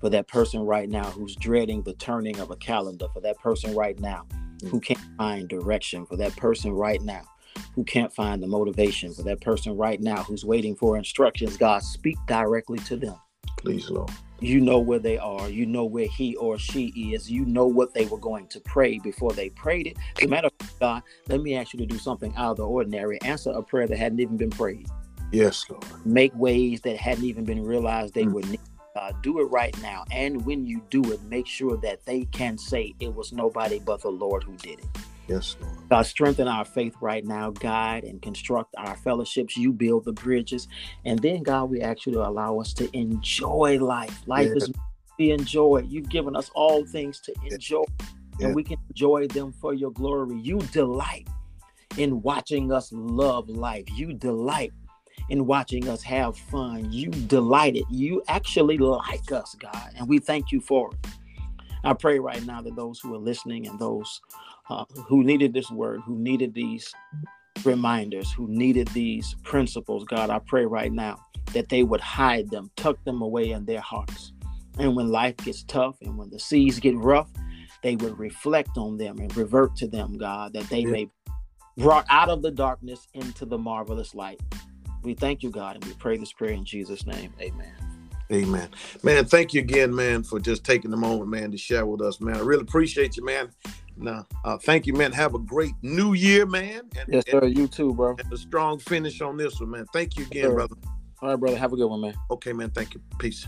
for 0.00 0.10
that 0.10 0.28
person 0.28 0.60
right 0.62 0.88
now 0.88 1.04
who's 1.04 1.36
dreading 1.36 1.82
the 1.82 1.94
turning 1.94 2.38
of 2.40 2.50
a 2.50 2.56
calendar, 2.56 3.06
for 3.12 3.20
that 3.20 3.38
person 3.38 3.74
right 3.74 3.98
now 4.00 4.26
who 4.62 4.78
mm. 4.78 4.82
can't 4.82 5.00
find 5.16 5.48
direction, 5.48 6.04
for 6.06 6.16
that 6.16 6.36
person 6.36 6.72
right 6.72 7.02
now 7.02 7.22
who 7.74 7.84
can't 7.84 8.12
find 8.12 8.42
the 8.42 8.46
motivation, 8.46 9.12
for 9.12 9.22
that 9.22 9.40
person 9.40 9.76
right 9.76 10.00
now 10.00 10.22
who's 10.22 10.44
waiting 10.44 10.74
for 10.74 10.96
instructions, 10.96 11.56
God, 11.56 11.82
speak 11.82 12.16
directly 12.26 12.78
to 12.80 12.96
them. 12.96 13.16
Please, 13.56 13.90
Lord. 13.90 14.10
You 14.40 14.60
know 14.60 14.78
where 14.78 14.98
they 14.98 15.18
are. 15.18 15.48
You 15.50 15.66
know 15.66 15.84
where 15.84 16.06
he 16.06 16.34
or 16.36 16.58
she 16.58 16.86
is. 17.12 17.30
You 17.30 17.44
know 17.44 17.66
what 17.66 17.92
they 17.94 18.06
were 18.06 18.18
going 18.18 18.46
to 18.48 18.60
pray 18.60 18.98
before 18.98 19.32
they 19.32 19.50
prayed 19.50 19.86
it. 19.86 19.96
As 20.18 20.24
a 20.24 20.28
matter 20.28 20.46
of 20.46 20.52
fact, 20.58 20.80
God, 20.80 21.02
let 21.28 21.42
me 21.42 21.54
ask 21.54 21.74
you 21.74 21.78
to 21.80 21.86
do 21.86 21.98
something 21.98 22.34
out 22.36 22.52
of 22.52 22.56
the 22.58 22.66
ordinary. 22.66 23.20
Answer 23.22 23.50
a 23.50 23.62
prayer 23.62 23.86
that 23.86 23.98
hadn't 23.98 24.20
even 24.20 24.36
been 24.36 24.50
prayed. 24.50 24.88
Yes, 25.30 25.64
Lord. 25.68 25.84
Make 26.06 26.34
ways 26.34 26.80
that 26.82 26.96
hadn't 26.96 27.24
even 27.24 27.44
been 27.44 27.62
realized 27.62 28.14
they 28.14 28.24
Mm. 28.24 28.32
were 28.32 28.42
needed. 28.42 28.60
Uh, 28.96 29.12
do 29.22 29.38
it 29.40 29.44
right 29.44 29.80
now. 29.82 30.04
And 30.10 30.44
when 30.44 30.66
you 30.66 30.82
do 30.90 31.12
it, 31.12 31.22
make 31.22 31.46
sure 31.46 31.76
that 31.78 32.04
they 32.06 32.24
can 32.24 32.58
say 32.58 32.92
it 32.98 33.14
was 33.14 33.32
nobody 33.32 33.78
but 33.78 34.02
the 34.02 34.10
Lord 34.10 34.42
who 34.42 34.56
did 34.56 34.80
it. 34.80 34.86
Yes, 35.30 35.56
Lord. 35.60 35.76
God, 35.88 36.02
strengthen 36.06 36.48
our 36.48 36.64
faith 36.64 36.96
right 37.00 37.24
now, 37.24 37.50
guide 37.50 38.02
and 38.02 38.20
construct 38.20 38.74
our 38.76 38.96
fellowships. 38.96 39.56
You 39.56 39.72
build 39.72 40.04
the 40.04 40.12
bridges. 40.12 40.66
And 41.04 41.20
then, 41.20 41.44
God, 41.44 41.70
we 41.70 41.80
ask 41.80 42.04
you 42.04 42.12
to 42.14 42.26
allow 42.26 42.58
us 42.58 42.72
to 42.74 42.90
enjoy 42.96 43.78
life. 43.78 44.22
Life 44.26 44.48
Yeah. 44.48 44.56
is 44.56 44.72
be 45.16 45.30
enjoyed. 45.30 45.86
You've 45.88 46.08
given 46.08 46.34
us 46.34 46.50
all 46.54 46.84
things 46.84 47.20
to 47.20 47.34
enjoy, 47.48 47.84
Yeah. 48.38 48.46
and 48.46 48.56
we 48.56 48.64
can 48.64 48.78
enjoy 48.88 49.28
them 49.28 49.52
for 49.52 49.72
your 49.74 49.90
glory. 49.92 50.40
You 50.40 50.58
delight 50.72 51.28
in 51.98 52.22
watching 52.22 52.72
us 52.72 52.90
love 52.92 53.48
life. 53.48 53.84
You 53.94 54.14
delight 54.14 54.72
in 55.28 55.46
watching 55.46 55.88
us 55.88 56.02
have 56.02 56.36
fun. 56.36 56.90
You 56.90 57.10
delighted. 57.10 57.84
You 57.90 58.22
actually 58.28 58.78
like 58.78 59.30
us, 59.30 59.54
God, 59.60 59.92
and 59.96 60.08
we 60.08 60.18
thank 60.18 60.50
you 60.50 60.60
for 60.60 60.90
it. 60.92 61.06
I 61.84 61.92
pray 61.94 62.18
right 62.18 62.44
now 62.44 62.60
that 62.62 62.76
those 62.76 63.00
who 63.00 63.14
are 63.14 63.18
listening 63.18 63.66
and 63.66 63.78
those 63.78 64.20
uh, 64.70 64.84
who 65.08 65.24
needed 65.24 65.52
this 65.52 65.70
word, 65.70 66.00
who 66.06 66.16
needed 66.18 66.54
these 66.54 66.92
reminders, 67.64 68.32
who 68.32 68.46
needed 68.48 68.88
these 68.88 69.34
principles, 69.42 70.04
God, 70.04 70.30
I 70.30 70.38
pray 70.46 70.64
right 70.64 70.92
now 70.92 71.20
that 71.52 71.68
they 71.68 71.82
would 71.82 72.00
hide 72.00 72.48
them, 72.50 72.70
tuck 72.76 73.02
them 73.04 73.20
away 73.20 73.50
in 73.50 73.64
their 73.64 73.80
hearts. 73.80 74.32
And 74.78 74.94
when 74.96 75.08
life 75.10 75.36
gets 75.38 75.64
tough 75.64 75.96
and 76.00 76.16
when 76.16 76.30
the 76.30 76.38
seas 76.38 76.78
get 76.78 76.96
rough, 76.96 77.28
they 77.82 77.96
would 77.96 78.18
reflect 78.18 78.78
on 78.78 78.96
them 78.96 79.18
and 79.18 79.36
revert 79.36 79.74
to 79.76 79.88
them, 79.88 80.16
God, 80.16 80.52
that 80.52 80.68
they 80.68 80.80
Yeah. 80.80 80.90
may 80.92 81.04
be 81.06 81.10
brought 81.78 82.06
out 82.08 82.28
of 82.28 82.42
the 82.42 82.50
darkness 82.50 83.08
into 83.14 83.44
the 83.44 83.58
marvelous 83.58 84.14
light. 84.14 84.40
We 85.02 85.14
thank 85.14 85.42
you, 85.42 85.50
God, 85.50 85.76
and 85.76 85.84
we 85.84 85.94
pray 85.94 86.16
this 86.18 86.32
prayer 86.32 86.52
in 86.52 86.64
Jesus' 86.64 87.06
name. 87.06 87.32
Amen. 87.40 87.74
Amen. 88.32 88.68
Man, 89.02 89.24
thank 89.24 89.52
you 89.54 89.60
again, 89.60 89.94
man, 89.94 90.22
for 90.22 90.38
just 90.38 90.62
taking 90.64 90.90
the 90.90 90.96
moment, 90.96 91.28
man, 91.30 91.50
to 91.50 91.58
share 91.58 91.84
with 91.84 92.00
us, 92.00 92.20
man. 92.20 92.36
I 92.36 92.40
really 92.40 92.62
appreciate 92.62 93.16
you, 93.16 93.24
man. 93.24 93.50
Now, 93.96 94.26
uh, 94.44 94.56
thank 94.56 94.86
you, 94.86 94.92
man. 94.94 95.12
Have 95.12 95.34
a 95.34 95.38
great 95.38 95.74
new 95.82 96.12
year, 96.14 96.46
man. 96.46 96.82
And, 96.96 97.08
Yes, 97.08 97.24
sir. 97.28 97.44
You 97.44 97.66
too, 97.66 97.92
bro. 97.92 98.16
and 98.18 98.32
a 98.32 98.36
strong 98.36 98.78
finish 98.78 99.20
on 99.20 99.36
this 99.36 99.60
one, 99.60 99.70
man. 99.70 99.84
Thank 99.92 100.16
you 100.16 100.24
again, 100.24 100.44
Sure. 100.44 100.54
brother. 100.54 100.76
All 101.20 101.30
right, 101.30 101.36
brother. 101.36 101.58
Have 101.58 101.72
a 101.72 101.76
good 101.76 101.88
one, 101.88 102.00
man. 102.00 102.14
Okay, 102.30 102.52
man. 102.52 102.70
Thank 102.70 102.94
you. 102.94 103.00
Peace. 103.18 103.46